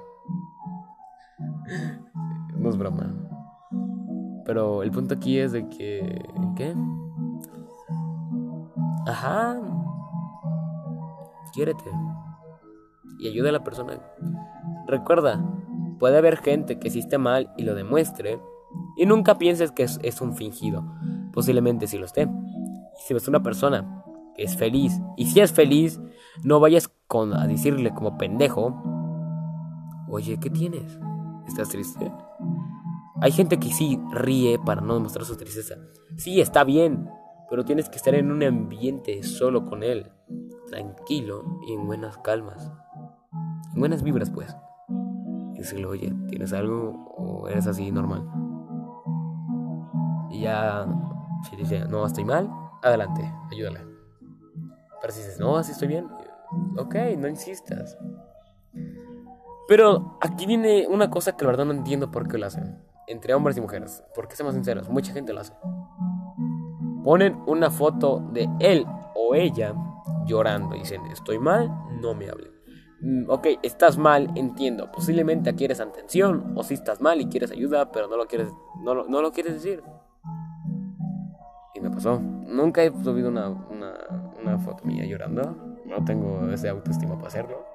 No 2.59 2.69
es 2.69 2.77
broma. 2.77 3.28
Pero 4.49 4.81
el 4.81 4.89
punto 4.89 5.13
aquí 5.13 5.37
es 5.37 5.51
de 5.51 5.69
que... 5.69 6.25
¿Qué? 6.55 6.73
Ajá. 9.05 9.61
Quiérete. 11.53 11.83
Y 13.19 13.27
ayuda 13.27 13.49
a 13.49 13.51
la 13.51 13.63
persona. 13.63 14.01
Recuerda, 14.87 15.39
puede 15.99 16.17
haber 16.17 16.37
gente 16.37 16.79
que 16.79 16.87
esté 16.87 17.19
mal 17.19 17.53
y 17.57 17.63
lo 17.63 17.75
demuestre. 17.75 18.41
Y 18.97 19.05
nunca 19.05 19.37
pienses 19.37 19.71
que 19.71 19.83
es, 19.83 20.19
un 20.19 20.33
fingido. 20.35 20.83
Posiblemente 21.31 21.85
sí 21.85 21.99
lo 21.99 22.05
esté. 22.05 22.27
si 23.05 23.13
ves 23.13 23.27
una 23.27 23.43
persona 23.43 24.03
que 24.35 24.45
es 24.45 24.57
feliz, 24.57 24.99
y 25.15 25.27
si 25.27 25.41
es 25.41 25.51
feliz, 25.51 26.01
no 26.43 26.59
vayas 26.59 26.91
con, 27.05 27.35
a 27.35 27.45
decirle 27.45 27.93
como 27.93 28.17
pendejo, 28.17 28.73
oye, 30.07 30.39
¿qué 30.39 30.49
tienes? 30.49 30.97
¿Estás 31.47 31.69
triste? 31.69 32.11
Hay 33.21 33.31
gente 33.31 33.59
que 33.59 33.69
sí 33.69 33.99
ríe 34.11 34.57
para 34.59 34.79
no 34.79 34.93
demostrar 34.93 35.25
su 35.25 35.35
tristeza. 35.35 35.75
Sí, 36.15 36.39
está 36.39 36.63
bien, 36.63 37.09
pero 37.49 37.65
tienes 37.65 37.89
que 37.89 37.97
estar 37.97 38.15
en 38.15 38.31
un 38.31 38.41
ambiente 38.43 39.23
solo 39.23 39.65
con 39.65 39.83
él, 39.83 40.09
tranquilo 40.67 41.59
y 41.67 41.73
en 41.73 41.85
buenas 41.85 42.17
calmas. 42.19 42.71
En 43.73 43.79
buenas 43.79 44.03
vibras, 44.03 44.29
pues. 44.29 44.55
Y 45.53 45.57
decirle, 45.59 45.85
oye, 45.87 46.13
¿tienes 46.29 46.53
algo 46.53 47.13
o 47.17 47.49
eres 47.49 47.67
así 47.67 47.91
normal? 47.91 48.25
Y 50.29 50.41
ya, 50.41 50.87
si 51.49 51.57
dice, 51.57 51.85
no, 51.89 52.05
estoy 52.05 52.23
mal, 52.23 52.49
adelante, 52.81 53.29
ayúdale. 53.51 53.81
Pero 55.01 55.13
si 55.13 55.19
dices, 55.19 55.39
no, 55.41 55.57
así 55.57 55.73
estoy 55.73 55.89
bien, 55.89 56.07
ok, 56.77 56.95
no 57.17 57.27
insistas. 57.27 57.97
Pero 59.67 60.17
aquí 60.21 60.45
viene 60.45 60.87
una 60.87 61.09
cosa 61.09 61.35
que 61.35 61.43
la 61.43 61.51
verdad 61.51 61.65
no 61.65 61.73
entiendo 61.73 62.11
por 62.11 62.27
qué 62.29 62.37
lo 62.37 62.45
hacen 62.45 62.88
entre 63.09 63.33
hombres 63.33 63.57
y 63.57 63.61
mujeres. 63.61 64.03
Porque 64.15 64.35
seamos 64.35 64.55
sinceros, 64.55 64.89
mucha 64.89 65.11
gente 65.11 65.33
lo 65.33 65.41
hace. 65.41 65.53
Ponen 67.03 67.41
una 67.47 67.69
foto 67.69 68.19
de 68.31 68.47
él 68.59 68.85
o 69.15 69.35
ella 69.35 69.73
llorando 70.25 70.75
y 70.75 70.79
dicen, 70.79 71.05
estoy 71.07 71.39
mal, 71.39 71.69
no 72.01 72.13
me 72.13 72.29
hablen. 72.29 72.51
Mm, 73.01 73.29
ok, 73.29 73.47
estás 73.63 73.97
mal, 73.97 74.29
entiendo. 74.35 74.91
Posiblemente 74.91 75.53
quieres 75.55 75.79
atención 75.79 76.53
o 76.55 76.63
si 76.63 76.73
estás 76.75 77.01
mal 77.01 77.19
y 77.19 77.27
quieres 77.27 77.51
ayuda, 77.51 77.91
pero 77.91 78.07
no 78.07 78.17
lo 78.17 78.27
quieres, 78.27 78.49
no 78.83 79.03
no 79.05 79.21
lo 79.21 79.31
quieres 79.31 79.53
decir. 79.53 79.83
Y 81.73 81.79
me 81.79 81.89
pasó. 81.89 82.19
Nunca 82.19 82.83
he 82.83 82.91
subido 83.03 83.29
una, 83.29 83.49
una, 83.49 83.93
una 84.39 84.59
foto 84.59 84.83
mía 84.83 85.05
llorando. 85.05 85.55
No 85.85 86.03
tengo 86.05 86.47
ese 86.51 86.69
autoestima 86.69 87.15
para 87.15 87.27
hacerlo. 87.27 87.65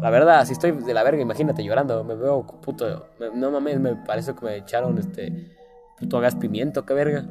La 0.00 0.08
verdad, 0.08 0.44
si 0.46 0.52
estoy 0.52 0.72
de 0.72 0.94
la 0.94 1.02
verga, 1.02 1.20
imagínate 1.20 1.62
llorando. 1.62 2.02
Me 2.04 2.14
veo 2.14 2.46
puto. 2.46 3.06
no 3.34 3.50
mames, 3.50 3.78
me 3.80 3.96
parece 3.96 4.34
que 4.34 4.44
me 4.44 4.56
echaron 4.56 4.98
este. 4.98 5.56
Puto 5.98 6.20
gas 6.20 6.34
pimiento, 6.36 6.86
qué 6.86 6.94
verga. 6.94 7.26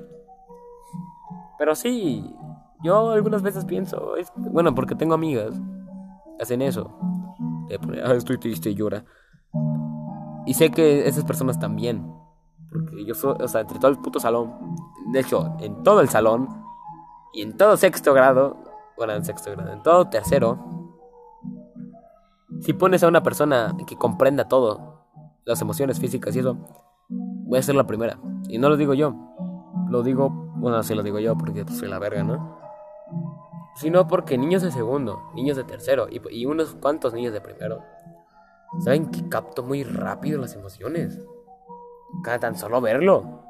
Pero 1.58 1.74
sí, 1.74 2.36
yo 2.84 3.10
algunas 3.10 3.42
veces 3.42 3.66
pienso. 3.66 4.16
Es, 4.16 4.32
bueno, 4.36 4.76
porque 4.76 4.96
tengo 4.96 5.16
amigas 5.16 5.54
hacen 6.40 6.62
eso. 6.62 6.92
ah, 8.04 8.14
estoy 8.14 8.38
triste 8.38 8.70
y 8.70 8.76
llora. 8.76 9.04
Y 10.46 10.54
sé 10.54 10.70
que 10.70 11.08
esas 11.08 11.26
personas 11.26 11.60
también. 11.60 12.14
Porque 12.72 13.04
yo 13.04 13.16
soy, 13.16 13.36
o 13.40 13.48
sea, 13.48 13.62
entre 13.62 13.80
todo 13.80 13.90
el 13.90 13.98
puto 13.98 14.20
salón. 14.20 14.54
De 15.12 15.22
hecho, 15.22 15.56
en 15.60 15.82
todo 15.84 16.02
el 16.02 16.10
salón. 16.10 16.48
Y 17.34 17.42
en 17.42 17.58
todo 17.58 17.78
sexto 17.78 18.14
grado. 18.14 18.58
Bueno, 18.96 19.14
en 19.14 19.26
sexto 19.26 19.52
grado. 19.52 19.74
En 19.74 19.82
todo 19.82 20.08
tercero 20.10 20.79
si 22.62 22.74
pones 22.74 23.04
a 23.04 23.08
una 23.08 23.24
persona 23.24 23.76
que 23.88 23.96
comprenda 23.96 24.48
todo, 24.48 25.00
las 25.46 25.62
emociones 25.62 26.00
físicas 26.00 26.36
y 26.36 26.40
eso, 26.40 26.58
voy 27.10 27.60
a 27.60 27.64
ser 27.64 27.76
la 27.76 27.88
primera. 27.88 28.20
Y 28.48 28.58
no 28.58 28.70
lo 28.70 28.78
digo 28.78 28.94
yo, 28.94 29.16
lo 29.90 30.04
digo, 30.04 30.30
bueno, 30.30 30.82
sí 30.84 30.94
lo 30.94 31.04
digo 31.04 31.20
yo 31.20 31.38
porque 31.38 31.66
soy 31.68 31.88
la 31.88 32.00
verga, 32.00 32.24
¿no? 32.24 32.60
Sino 33.76 34.08
porque 34.08 34.38
niños 34.38 34.62
de 34.62 34.72
segundo, 34.72 35.32
niños 35.34 35.58
de 35.58 35.64
tercero 35.64 36.08
y, 36.10 36.46
unos 36.46 36.76
cuantos 36.76 37.14
niños 37.14 37.34
de 37.34 37.42
primero, 37.42 37.82
saben 38.80 39.10
que 39.10 39.28
capto 39.30 39.64
muy 39.64 39.84
rápido 39.84 40.40
las 40.40 40.54
emociones. 40.56 41.20
Cada 42.24 42.40
tan 42.40 42.56
solo 42.56 42.82
verlo. 42.82 43.44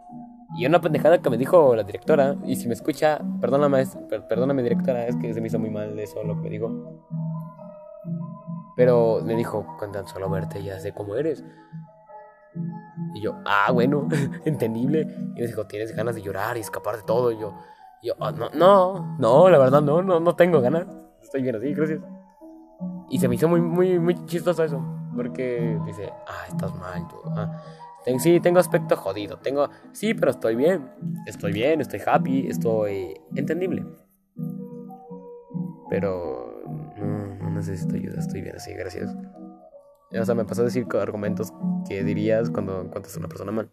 Y 0.57 0.65
una 0.65 0.81
pendejada 0.81 1.21
que 1.21 1.29
me 1.29 1.37
dijo 1.37 1.75
la 1.75 1.83
directora, 1.83 2.35
y 2.43 2.55
si 2.55 2.67
me 2.67 2.73
escucha, 2.73 3.21
perdóname, 3.39 3.83
perdóname 4.27 4.63
directora, 4.63 5.07
es 5.07 5.15
que 5.15 5.33
se 5.33 5.41
me 5.41 5.47
hizo 5.47 5.59
muy 5.59 5.69
mal 5.69 5.97
eso 5.99 6.23
lo 6.23 6.35
que 6.35 6.41
me 6.41 6.49
dijo. 6.49 6.69
Pero 8.79 9.19
me 9.25 9.35
dijo, 9.35 9.75
con 9.77 9.91
tan 9.91 10.07
solo 10.07 10.29
verte 10.29 10.63
ya 10.63 10.79
sé 10.79 10.93
cómo 10.93 11.15
eres. 11.15 11.43
Y 13.13 13.19
yo, 13.19 13.35
ah, 13.43 13.73
bueno, 13.73 14.07
entendible. 14.45 15.01
Y 15.35 15.41
me 15.41 15.47
dijo, 15.47 15.67
tienes 15.67 15.93
ganas 15.93 16.15
de 16.15 16.21
llorar 16.21 16.55
y 16.55 16.61
escapar 16.61 16.95
de 16.95 17.03
todo. 17.03 17.33
Y 17.33 17.37
yo, 17.37 17.53
yo 18.01 18.13
ah, 18.21 18.31
no, 18.31 18.49
no, 18.51 19.17
no, 19.19 19.49
la 19.49 19.57
verdad 19.57 19.81
no, 19.81 20.01
no, 20.01 20.21
no 20.21 20.33
tengo 20.37 20.61
ganas. 20.61 20.87
Estoy 21.21 21.41
bien 21.41 21.57
así, 21.57 21.73
gracias. 21.73 21.99
Y 23.09 23.19
se 23.19 23.27
me 23.27 23.35
hizo 23.35 23.49
muy, 23.49 23.59
muy, 23.59 23.99
muy 23.99 24.15
chistoso 24.27 24.63
eso. 24.63 24.81
Porque 25.13 25.77
dice, 25.85 26.13
ah, 26.25 26.45
estás 26.47 26.73
mal 26.73 27.05
tú. 27.09 27.17
Ah, 27.35 27.61
sí, 28.17 28.39
tengo 28.39 28.59
aspecto 28.59 28.95
jodido. 28.95 29.39
Tengo, 29.39 29.67
sí, 29.91 30.13
pero 30.13 30.31
estoy 30.31 30.55
bien. 30.55 30.89
Estoy 31.25 31.51
bien, 31.51 31.81
estoy 31.81 31.99
happy, 32.05 32.47
estoy 32.47 33.19
entendible. 33.35 33.85
Pero 35.89 36.48
necesito 37.59 37.95
ayuda, 37.95 38.19
estoy 38.19 38.41
bien 38.41 38.55
así, 38.55 38.73
gracias. 38.73 39.15
O 40.11 40.25
sea, 40.25 40.35
me 40.35 40.45
pasó 40.45 40.61
a 40.61 40.65
decir 40.65 40.87
argumentos 40.99 41.53
que 41.87 42.03
dirías 42.03 42.49
cuando 42.49 42.81
encuentras 42.81 43.15
a 43.15 43.19
una 43.19 43.27
persona 43.27 43.51
mal. 43.51 43.71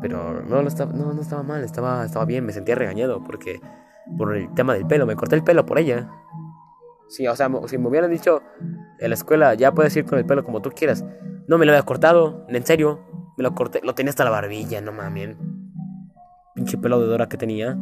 Pero 0.00 0.42
no, 0.42 0.62
no, 0.62 0.68
estaba, 0.68 0.92
no, 0.92 1.12
no 1.12 1.20
estaba 1.20 1.42
mal, 1.42 1.64
estaba, 1.64 2.04
estaba 2.04 2.24
bien, 2.24 2.44
me 2.46 2.52
sentía 2.52 2.74
regañado 2.74 3.22
porque 3.24 3.60
por 4.16 4.36
el 4.36 4.52
tema 4.54 4.74
del 4.74 4.86
pelo, 4.86 5.06
me 5.06 5.16
corté 5.16 5.36
el 5.36 5.44
pelo 5.44 5.66
por 5.66 5.78
ella. 5.78 6.08
Sí, 7.08 7.26
o 7.26 7.36
sea, 7.36 7.50
si 7.66 7.78
me 7.78 7.88
hubieran 7.88 8.10
dicho 8.10 8.42
en 8.98 9.10
la 9.10 9.14
escuela, 9.14 9.54
ya 9.54 9.72
puedes 9.72 9.94
ir 9.96 10.04
con 10.04 10.18
el 10.18 10.26
pelo 10.26 10.44
como 10.44 10.62
tú 10.62 10.70
quieras. 10.70 11.04
No 11.46 11.58
me 11.58 11.66
lo 11.66 11.72
había 11.72 11.84
cortado, 11.84 12.46
en 12.48 12.64
serio, 12.64 13.00
me 13.36 13.44
lo 13.44 13.54
corté, 13.54 13.80
lo 13.82 13.94
tenía 13.94 14.10
hasta 14.10 14.24
la 14.24 14.30
barbilla, 14.30 14.80
no 14.80 14.92
mames. 14.92 15.36
Pinche 16.54 16.78
pelo 16.78 17.00
de 17.00 17.06
Dora 17.06 17.28
que 17.28 17.36
tenía, 17.36 17.78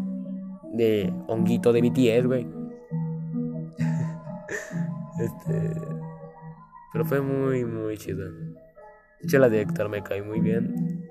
de 0.73 1.13
honguito 1.29 1.73
de 1.73 1.81
BTS, 1.81 2.27
güey. 2.27 2.64
Este. 5.19 5.81
Pero 6.93 7.05
fue 7.05 7.21
muy, 7.21 7.65
muy 7.65 7.97
chido. 7.97 8.31
De 8.31 8.55
hecho, 9.23 9.39
la 9.39 9.49
directora 9.49 9.89
me 9.89 10.03
cae 10.03 10.23
muy 10.23 10.41
bien. 10.41 11.09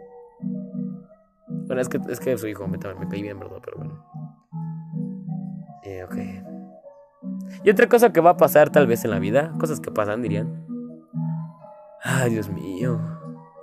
Bueno, 1.48 1.82
es 1.82 1.89
que, 1.89 2.00
es 2.10 2.20
que 2.20 2.38
su 2.38 2.48
hijo 2.48 2.68
me, 2.68 2.78
me 2.78 3.08
cae 3.08 3.22
bien, 3.22 3.39
¿verdad? 3.39 3.58
Pero 3.63 3.78
bueno. 3.78 4.06
Eh, 5.84 6.04
ok. 6.04 6.16
Y 7.63 7.70
otra 7.70 7.88
cosa 7.88 8.12
que 8.12 8.22
va 8.22 8.32
a 8.32 8.38
pasar 8.38 8.70
tal 8.70 8.88
vez 8.88 9.04
en 9.06 9.12
la 9.12 9.20
vida, 9.20 9.54
cosas 9.60 9.80
que 9.80 9.92
pasan, 9.92 10.22
dirían. 10.22 10.66
Ay, 12.02 12.32
Dios 12.32 12.50
mío. 12.50 13.00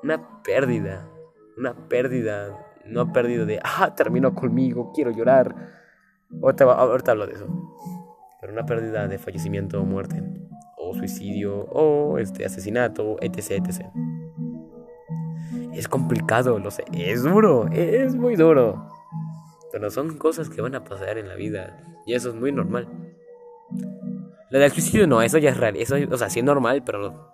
Una 0.02 0.42
pérdida. 0.42 1.08
Una 1.56 1.74
pérdida. 1.88 2.66
No 2.86 3.12
pérdida 3.12 3.44
de, 3.44 3.60
ah, 3.62 3.94
terminó 3.94 4.34
conmigo, 4.34 4.92
quiero 4.92 5.10
llorar. 5.10 5.54
Ahorita 6.42 7.12
hablo 7.12 7.26
de 7.26 7.34
eso. 7.34 7.46
Pero 8.40 8.52
una 8.52 8.64
pérdida 8.64 9.06
de 9.06 9.18
fallecimiento 9.18 9.80
o 9.80 9.84
muerte 9.84 10.22
suicidio 10.94 11.64
o 11.70 12.18
este 12.18 12.44
asesinato, 12.44 13.16
etc, 13.20 13.50
etc. 13.66 13.86
Es 15.72 15.88
complicado, 15.88 16.58
lo 16.58 16.70
sé, 16.70 16.84
es 16.92 17.22
duro, 17.22 17.68
es 17.72 18.14
muy 18.14 18.36
duro. 18.36 18.88
Pero 19.72 19.90
son 19.90 20.18
cosas 20.18 20.50
que 20.50 20.60
van 20.60 20.74
a 20.74 20.84
pasar 20.84 21.16
en 21.18 21.28
la 21.28 21.36
vida 21.36 21.84
y 22.06 22.14
eso 22.14 22.30
es 22.30 22.34
muy 22.34 22.52
normal. 22.52 22.88
La 24.50 24.58
del 24.58 24.72
suicidio 24.72 25.06
no, 25.06 25.22
eso 25.22 25.38
ya 25.38 25.50
es 25.50 25.56
real, 25.56 25.76
eso, 25.76 25.94
o 26.10 26.16
sea, 26.16 26.28
sí 26.28 26.40
es 26.40 26.44
normal, 26.44 26.82
pero 26.84 27.30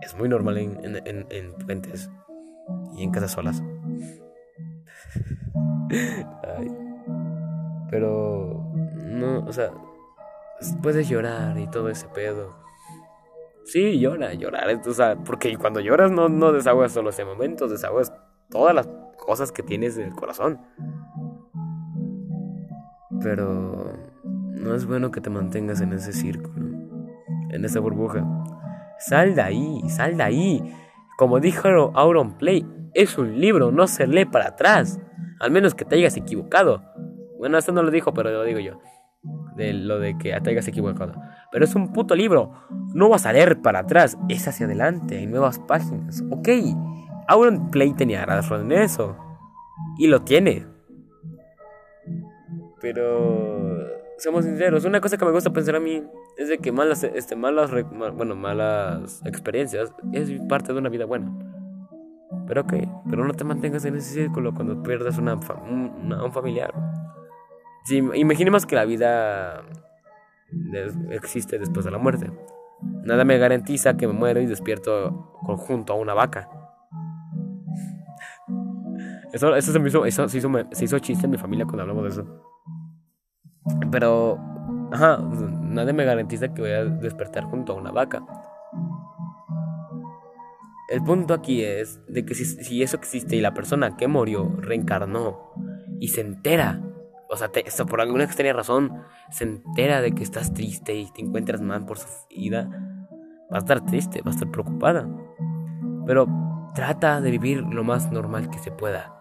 es 0.00 0.16
muy 0.16 0.28
normal 0.28 0.56
en, 0.58 0.78
en, 0.82 1.26
en, 1.28 1.52
puentes 1.66 2.10
y 2.96 3.02
en 3.04 3.10
casas 3.10 3.32
solas. 3.32 3.62
Pero 7.90 8.61
no, 9.12 9.44
o 9.46 9.52
sea, 9.52 9.70
puedes 10.82 11.08
llorar 11.08 11.58
y 11.58 11.66
todo 11.66 11.88
ese 11.88 12.06
pedo. 12.08 12.54
Sí, 13.64 13.98
llora, 14.00 14.34
llorar. 14.34 14.80
O 14.86 14.92
sea, 14.92 15.16
porque 15.16 15.56
cuando 15.56 15.80
lloras 15.80 16.10
no, 16.10 16.28
no 16.28 16.52
desahogas 16.52 16.92
solo 16.92 17.10
ese 17.10 17.24
momento, 17.24 17.68
desahogas 17.68 18.12
todas 18.50 18.74
las 18.74 18.88
cosas 19.18 19.52
que 19.52 19.62
tienes 19.62 19.96
en 19.98 20.06
el 20.08 20.14
corazón. 20.14 20.60
Pero 23.22 23.92
no 24.50 24.74
es 24.74 24.86
bueno 24.86 25.10
que 25.10 25.20
te 25.20 25.30
mantengas 25.30 25.80
en 25.80 25.92
ese 25.92 26.12
círculo, 26.12 26.66
en 27.50 27.64
esa 27.64 27.80
burbuja. 27.80 28.26
Sal 28.98 29.34
de 29.34 29.42
ahí, 29.42 29.82
sal 29.88 30.16
de 30.16 30.22
ahí. 30.22 30.74
Como 31.16 31.38
dijo 31.38 31.68
Auron 31.94 32.36
Play, 32.36 32.66
es 32.94 33.16
un 33.16 33.40
libro, 33.40 33.70
no 33.70 33.86
se 33.86 34.06
lee 34.06 34.24
para 34.24 34.48
atrás. 34.48 34.98
Al 35.38 35.50
menos 35.50 35.74
que 35.74 35.84
te 35.84 35.96
hayas 35.96 36.16
equivocado. 36.16 36.82
Bueno, 37.38 37.58
eso 37.58 37.72
no 37.72 37.82
lo 37.82 37.90
dijo, 37.90 38.12
pero 38.12 38.30
lo 38.30 38.44
digo 38.44 38.60
yo 38.60 38.80
de 39.56 39.72
lo 39.72 39.98
de 39.98 40.16
que 40.18 40.38
te 40.40 40.50
hayas 40.50 40.68
equivocado. 40.68 41.14
Pero 41.50 41.64
es 41.64 41.74
un 41.74 41.92
puto 41.92 42.14
libro. 42.14 42.52
No 42.94 43.08
vas 43.08 43.26
a 43.26 43.32
leer 43.32 43.60
para 43.60 43.80
atrás, 43.80 44.18
es 44.28 44.46
hacia 44.48 44.66
adelante, 44.66 45.18
hay 45.18 45.26
nuevas 45.26 45.58
páginas. 45.58 46.22
Ok, 46.30 46.48
Auron 47.28 47.70
Play 47.70 47.92
tenía 47.94 48.24
razón 48.24 48.72
en 48.72 48.82
eso. 48.82 49.16
Y 49.98 50.06
lo 50.06 50.22
tiene. 50.22 50.66
Pero 52.80 53.86
seamos 54.18 54.44
sinceros, 54.44 54.84
una 54.84 55.00
cosa 55.00 55.16
que 55.16 55.24
me 55.24 55.30
gusta 55.30 55.52
pensar 55.52 55.76
a 55.76 55.80
mí 55.80 56.02
es 56.36 56.48
de 56.48 56.58
que 56.58 56.72
malas, 56.72 57.04
este, 57.04 57.36
malas, 57.36 57.70
bueno, 58.16 58.34
malas 58.34 59.22
experiencias 59.24 59.92
es 60.12 60.30
parte 60.48 60.72
de 60.72 60.78
una 60.78 60.88
vida 60.88 61.04
buena. 61.04 61.30
Pero 62.46 62.62
ok, 62.62 62.74
pero 63.08 63.24
no 63.24 63.34
te 63.34 63.44
mantengas 63.44 63.84
en 63.84 63.96
ese 63.96 64.14
círculo 64.14 64.54
cuando 64.54 64.82
pierdas 64.82 65.18
una, 65.18 65.34
un 65.34 66.32
familiar 66.32 66.72
si, 67.84 67.98
imaginemos 67.98 68.66
que 68.66 68.76
la 68.76 68.84
vida 68.84 69.64
existe 71.10 71.58
después 71.58 71.84
de 71.84 71.90
la 71.90 71.98
muerte. 71.98 72.30
Nada 73.04 73.24
me 73.24 73.38
garantiza 73.38 73.96
que 73.96 74.06
me 74.06 74.12
muero 74.12 74.40
y 74.40 74.46
despierto 74.46 75.10
junto 75.56 75.92
a 75.92 75.96
una 75.96 76.14
vaca. 76.14 76.48
Eso, 79.32 79.58
se, 79.60 79.78
me 79.78 79.88
hizo, 79.88 80.04
eso 80.04 80.28
se, 80.28 80.40
se 80.72 80.84
hizo 80.84 80.98
chiste 80.98 81.24
en 81.24 81.30
mi 81.30 81.38
familia 81.38 81.64
cuando 81.64 81.82
hablamos 81.82 82.04
de 82.04 82.08
eso. 82.10 82.26
Pero, 83.90 84.38
ajá, 84.92 85.18
nadie 85.18 85.92
me 85.92 86.04
garantiza 86.04 86.52
que 86.52 86.60
voy 86.60 86.70
a 86.72 86.84
despertar 86.84 87.44
junto 87.44 87.72
a 87.72 87.76
una 87.76 87.92
vaca. 87.92 88.22
El 90.90 91.02
punto 91.02 91.32
aquí 91.32 91.64
es 91.64 92.00
de 92.08 92.26
que 92.26 92.34
si 92.34 92.82
eso 92.82 92.96
existe 92.96 93.36
y 93.36 93.40
la 93.40 93.54
persona 93.54 93.96
que 93.96 94.08
murió 94.08 94.54
reencarnó 94.58 95.54
y 95.98 96.08
se 96.08 96.20
entera 96.20 96.82
o 97.32 97.36
sea, 97.36 97.86
por 97.86 98.00
alguna 98.02 98.24
extraña 98.24 98.52
razón, 98.52 99.04
se 99.30 99.44
entera 99.44 100.02
de 100.02 100.12
que 100.12 100.22
estás 100.22 100.52
triste 100.52 100.94
y 100.94 101.10
te 101.10 101.22
encuentras 101.22 101.62
mal 101.62 101.86
por 101.86 101.98
su 101.98 102.06
vida, 102.28 102.68
va 103.50 103.56
a 103.56 103.58
estar 103.58 103.84
triste, 103.86 104.20
va 104.20 104.30
a 104.30 104.34
estar 104.34 104.50
preocupada. 104.50 105.08
Pero 106.06 106.26
trata 106.74 107.22
de 107.22 107.30
vivir 107.30 107.62
lo 107.62 107.84
más 107.84 108.12
normal 108.12 108.50
que 108.50 108.58
se 108.58 108.70
pueda. 108.70 109.14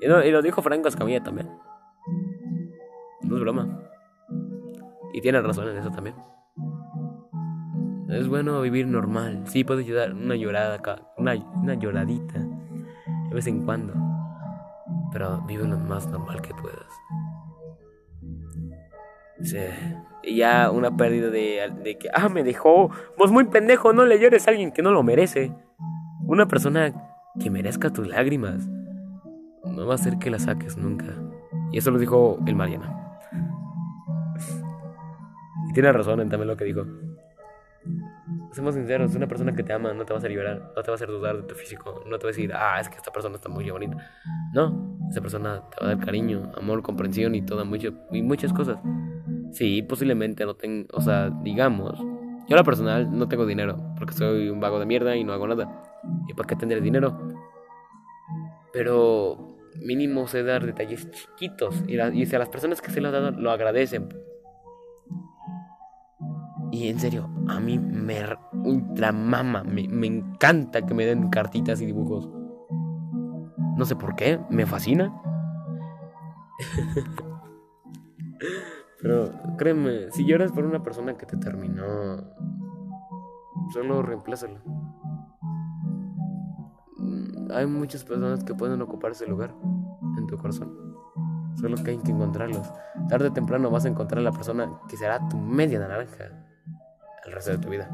Y, 0.00 0.06
lo 0.06 0.42
dijo 0.42 0.62
Franco 0.62 0.86
Escamilla 0.86 1.24
también. 1.24 1.50
No 3.22 3.36
es 3.36 3.40
broma. 3.40 3.80
Y 5.12 5.20
tiene 5.20 5.40
razón 5.40 5.68
en 5.68 5.78
eso 5.78 5.90
también. 5.90 6.14
Es 8.10 8.28
bueno 8.28 8.60
vivir 8.60 8.86
normal. 8.86 9.42
Sí, 9.46 9.64
puedes 9.64 9.84
ayudar 9.84 10.12
una 10.12 10.36
llorada 10.36 10.76
acá, 10.76 11.02
una 11.16 11.34
lloradita 11.74 12.38
de 12.38 13.34
vez 13.34 13.46
en 13.48 13.64
cuando 13.64 14.03
pero 15.14 15.40
vive 15.46 15.64
lo 15.64 15.78
más 15.78 16.08
normal 16.08 16.42
que 16.42 16.52
puedas. 16.54 16.92
Sí. 19.42 19.58
Y 20.24 20.36
ya 20.38 20.72
una 20.72 20.96
pérdida 20.96 21.30
de, 21.30 21.72
de, 21.84 21.98
que, 21.98 22.08
ah, 22.12 22.28
me 22.28 22.42
dejó, 22.42 22.90
vos 23.16 23.30
muy 23.30 23.44
pendejo, 23.44 23.92
no 23.92 24.04
le 24.06 24.18
llores 24.18 24.48
a 24.48 24.50
alguien 24.50 24.72
que 24.72 24.82
no 24.82 24.90
lo 24.90 25.04
merece. 25.04 25.54
Una 26.26 26.48
persona 26.48 26.92
que 27.38 27.48
merezca 27.48 27.90
tus 27.90 28.08
lágrimas 28.08 28.68
no 29.64 29.86
va 29.86 29.92
a 29.92 29.94
hacer 29.94 30.18
que 30.18 30.30
la 30.30 30.40
saques 30.40 30.76
nunca. 30.76 31.14
Y 31.70 31.78
eso 31.78 31.92
lo 31.92 31.98
dijo 32.00 32.40
el 32.44 32.56
Mariana. 32.56 33.20
y 35.68 35.72
tiene 35.74 35.92
razón 35.92 36.20
en 36.22 36.28
también 36.28 36.48
lo 36.48 36.56
que 36.56 36.64
dijo. 36.64 36.84
Seamos 38.52 38.74
sinceros, 38.74 39.14
una 39.14 39.26
persona 39.26 39.54
que 39.54 39.62
te 39.62 39.72
ama 39.72 39.92
no 39.92 40.04
te 40.04 40.12
va 40.12 40.16
a 40.16 40.18
hacer 40.18 40.30
llorar, 40.30 40.72
no 40.76 40.82
te 40.82 40.90
va 40.90 40.92
a 40.92 40.94
hacer 40.94 41.08
dudar 41.08 41.36
de 41.36 41.42
tu 41.42 41.54
físico, 41.54 42.04
no 42.06 42.18
te 42.18 42.24
va 42.24 42.30
a 42.30 42.32
decir, 42.32 42.52
ah, 42.54 42.80
es 42.80 42.88
que 42.88 42.96
esta 42.96 43.12
persona 43.12 43.34
está 43.34 43.48
muy 43.48 43.68
bonita. 43.68 43.96
No, 44.52 44.93
esa 45.14 45.20
persona 45.20 45.62
te 45.70 45.84
va 45.84 45.92
a 45.92 45.94
dar 45.94 46.04
cariño, 46.04 46.50
amor, 46.56 46.82
comprensión 46.82 47.34
y 47.34 47.42
todas 47.42 47.66
mucho, 47.66 47.94
y 48.10 48.22
muchas 48.22 48.52
cosas. 48.52 48.78
Sí, 49.52 49.82
posiblemente 49.82 50.44
no 50.44 50.54
tengo, 50.54 50.88
o 50.92 51.00
sea, 51.00 51.30
digamos, 51.30 51.98
yo 52.48 52.56
a 52.56 52.56
la 52.56 52.64
personal 52.64 53.16
no 53.16 53.28
tengo 53.28 53.46
dinero, 53.46 53.76
porque 53.96 54.12
soy 54.12 54.48
un 54.48 54.60
vago 54.60 54.80
de 54.80 54.86
mierda 54.86 55.16
y 55.16 55.22
no 55.22 55.32
hago 55.32 55.46
nada. 55.46 55.82
¿Y 56.28 56.34
para 56.34 56.48
qué 56.48 56.56
tendré 56.56 56.80
dinero? 56.80 57.16
Pero 58.72 59.56
mínimo 59.80 60.26
sé 60.26 60.42
dar 60.42 60.66
detalles 60.66 61.08
chiquitos 61.10 61.82
y, 61.86 62.00
y 62.00 62.26
si 62.26 62.36
a 62.36 62.38
las 62.38 62.48
personas 62.48 62.80
que 62.80 62.90
se 62.90 63.00
lo 63.00 63.08
han 63.08 63.14
dado 63.14 63.30
lo 63.32 63.50
agradecen 63.50 64.08
y 66.74 66.88
en 66.88 66.98
serio, 66.98 67.30
a 67.46 67.60
mí 67.60 67.78
me 67.78 68.20
ultra 68.64 69.12
mama, 69.12 69.62
me, 69.62 69.86
me 69.86 70.08
encanta 70.08 70.84
que 70.84 70.92
me 70.92 71.06
den 71.06 71.30
cartitas 71.30 71.80
y 71.80 71.86
dibujos. 71.86 72.28
No 73.76 73.84
sé 73.84 73.96
por 73.96 74.14
qué, 74.14 74.40
me 74.50 74.66
fascina. 74.66 75.12
Pero 79.00 79.30
créeme, 79.58 80.10
si 80.12 80.24
lloras 80.24 80.52
por 80.52 80.64
una 80.64 80.82
persona 80.82 81.14
que 81.14 81.26
te 81.26 81.36
terminó, 81.36 82.16
solo 83.72 84.02
reemplázala. 84.02 84.62
Mm, 86.96 87.50
hay 87.52 87.66
muchas 87.66 88.04
personas 88.04 88.44
que 88.44 88.54
pueden 88.54 88.80
ocupar 88.80 89.12
ese 89.12 89.26
lugar 89.26 89.54
en 90.16 90.26
tu 90.26 90.38
corazón. 90.38 90.72
Solo 91.56 91.76
que 91.82 91.90
hay 91.90 91.98
que 91.98 92.12
encontrarlos. 92.12 92.72
Tarde 93.08 93.28
o 93.28 93.32
temprano 93.32 93.70
vas 93.70 93.84
a 93.84 93.88
encontrar 93.88 94.20
a 94.20 94.22
la 94.22 94.32
persona 94.32 94.80
que 94.88 94.96
será 94.96 95.28
tu 95.28 95.36
media 95.36 95.78
naranja 95.78 96.24
el 97.24 97.32
resto 97.32 97.52
de 97.52 97.58
tu 97.58 97.68
vida. 97.68 97.90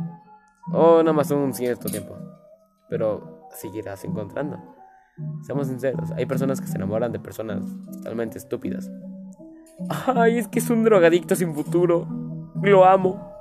O 0.72 1.02
nada 1.02 1.12
más 1.12 1.30
un 1.30 1.52
cierto 1.52 1.88
tiempo. 1.88 2.16
Pero 2.88 3.48
seguirás 3.50 4.04
encontrando. 4.04 4.79
Seamos 5.42 5.68
sinceros, 5.68 6.10
hay 6.12 6.26
personas 6.26 6.60
que 6.60 6.66
se 6.66 6.76
enamoran 6.76 7.12
de 7.12 7.18
personas 7.18 7.62
totalmente 7.92 8.38
estúpidas. 8.38 8.90
Ay, 9.88 10.38
es 10.38 10.48
que 10.48 10.58
es 10.58 10.68
un 10.70 10.84
drogadicto 10.84 11.34
sin 11.34 11.54
futuro. 11.54 12.06
Lo 12.62 12.84
amo. 12.84 13.32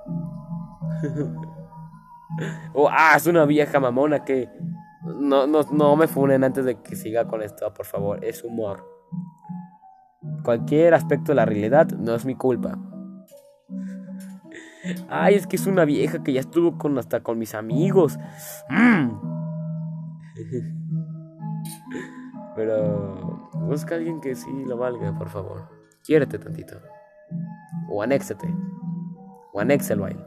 oh, 2.74 2.90
ah, 2.90 3.14
es 3.18 3.28
una 3.28 3.46
vieja 3.46 3.80
mamona 3.80 4.24
que... 4.24 4.50
No, 5.04 5.48
no, 5.48 5.62
no 5.72 5.96
me 5.96 6.08
funen 6.08 6.44
antes 6.44 6.66
de 6.66 6.82
que 6.82 6.96
siga 6.96 7.28
con 7.28 7.42
esto, 7.42 7.74
por 7.74 7.86
favor. 7.86 8.24
Es 8.24 8.44
humor. 8.44 8.86
Cualquier 10.44 10.94
aspecto 10.94 11.32
de 11.32 11.36
la 11.36 11.46
realidad 11.46 11.88
no 11.92 12.16
es 12.16 12.26
mi 12.26 12.36
culpa. 12.36 12.78
Ay, 15.10 15.36
es 15.36 15.48
que 15.48 15.56
es 15.56 15.68
una 15.68 15.86
vieja 15.86 16.24
que 16.24 16.34
ya 16.34 16.40
estuvo 16.40 16.78
con 16.78 16.98
hasta 16.98 17.22
con 17.22 17.38
mis 17.38 17.54
amigos. 17.54 18.18
Mm. 18.70 19.10
Pero 22.60 23.48
busca 23.54 23.96
a 23.96 23.98
alguien 24.00 24.20
que 24.20 24.36
sí 24.36 24.52
lo 24.66 24.76
valga, 24.76 25.18
por 25.18 25.30
favor. 25.30 25.70
Quiérete 26.04 26.38
tantito. 26.38 26.76
O 27.90 28.02
anéxate. 28.02 28.54
O 29.54 29.62
anéxalo 29.62 30.04
a 30.04 30.10
él. 30.10 30.20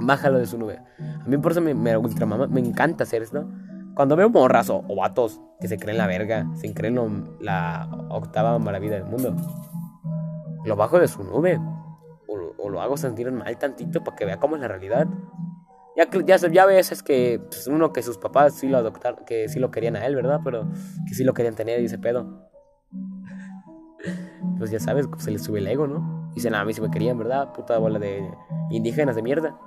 Bájalo 0.00 0.38
de 0.38 0.46
su 0.46 0.56
nube. 0.56 0.80
A 1.22 1.28
mí 1.28 1.36
por 1.36 1.52
eso 1.52 1.60
me, 1.60 1.74
me, 1.74 1.98
me 1.98 2.60
encanta 2.60 3.04
hacer 3.04 3.20
esto. 3.20 3.46
Cuando 3.94 4.16
veo 4.16 4.30
morras 4.30 4.70
o, 4.70 4.82
vatos 4.96 5.38
que 5.60 5.68
se 5.68 5.76
creen 5.76 5.98
la 5.98 6.06
verga, 6.06 6.46
se 6.54 6.72
creen 6.72 7.36
la 7.40 7.86
octava 8.08 8.58
maravilla 8.58 8.94
del 8.94 9.04
mundo, 9.04 9.36
lo 10.64 10.76
bajo 10.76 10.98
de 10.98 11.08
su 11.08 11.22
nube. 11.24 11.60
O, 12.26 12.70
lo 12.70 12.80
hago 12.80 12.96
sentir 12.96 13.30
mal 13.30 13.58
tantito 13.58 14.02
para 14.02 14.16
que 14.16 14.24
vea 14.24 14.40
cómo 14.40 14.56
es 14.56 14.62
la 14.62 14.68
realidad. 14.68 15.06
Ya, 15.96 16.08
ya, 16.10 16.36
ya 16.36 16.66
veces 16.66 17.02
que 17.02 17.40
pues, 17.48 17.68
uno 17.68 17.92
que 17.92 18.02
sus 18.02 18.18
papás 18.18 18.54
sí 18.54 18.68
lo 18.68 18.78
adoptaron, 18.78 19.24
que 19.24 19.48
sí 19.48 19.60
lo 19.60 19.70
querían 19.70 19.94
a 19.96 20.04
él, 20.06 20.16
¿verdad? 20.16 20.40
Pero 20.42 20.68
que 21.06 21.14
sí 21.14 21.22
lo 21.22 21.34
querían 21.34 21.54
tener 21.54 21.80
y 21.80 21.84
ese 21.84 21.98
pedo. 21.98 22.50
Pues 24.58 24.70
ya 24.70 24.80
sabes, 24.80 25.08
se 25.18 25.30
les 25.30 25.42
sube 25.42 25.60
el 25.60 25.66
ego, 25.66 25.86
¿no? 25.86 26.30
Dicen, 26.34 26.54
a 26.54 26.64
mí 26.64 26.72
sí 26.72 26.80
me 26.80 26.90
querían, 26.90 27.16
¿verdad? 27.16 27.52
Puta 27.52 27.78
bola 27.78 27.98
de 27.98 28.28
indígenas 28.70 29.14
de 29.14 29.22
mierda. 29.22 29.58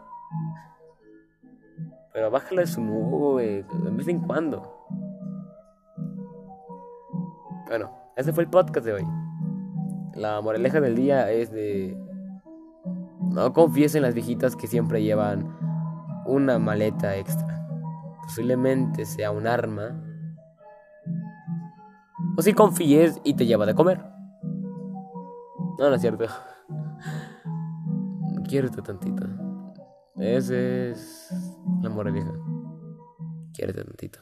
Pero 2.13 2.29
bájalo 2.29 2.61
de 2.61 2.67
su 2.67 2.81
nube, 2.81 3.63
de 3.63 3.91
vez 3.91 4.07
en 4.07 4.19
cuando. 4.19 4.85
Bueno, 7.67 7.91
ese 8.15 8.33
fue 8.33 8.43
el 8.43 8.49
podcast 8.49 8.85
de 8.85 8.93
hoy. 8.93 9.07
La 10.15 10.41
moraleja 10.41 10.81
del 10.81 10.95
día 10.95 11.31
es 11.31 11.51
de... 11.51 11.97
No 13.21 13.53
confíes 13.53 13.93
en 13.95 14.01
las 14.01 14.13
viejitas 14.13 14.55
que 14.55 14.67
siempre 14.67 15.03
llevan 15.03 15.55
una 16.27 16.59
maleta 16.59 17.15
extra. 17.15 17.65
Posiblemente 18.23 19.05
sea 19.05 19.31
un 19.31 19.47
arma. 19.47 20.03
O 22.37 22.41
si 22.41 22.53
confíes 22.53 23.19
y 23.23 23.33
te 23.33 23.45
lleva 23.45 23.65
de 23.65 23.73
comer. 23.73 24.03
No, 25.79 25.89
no 25.89 25.95
es 25.95 26.01
cierto. 26.01 26.25
Quiérete 28.47 28.81
tantito. 28.81 29.25
Ese 30.15 30.91
es 30.91 31.29
la 31.81 31.89
moraleja. 31.89 32.31
Quiérete 33.53 33.83
tantito. 33.83 34.19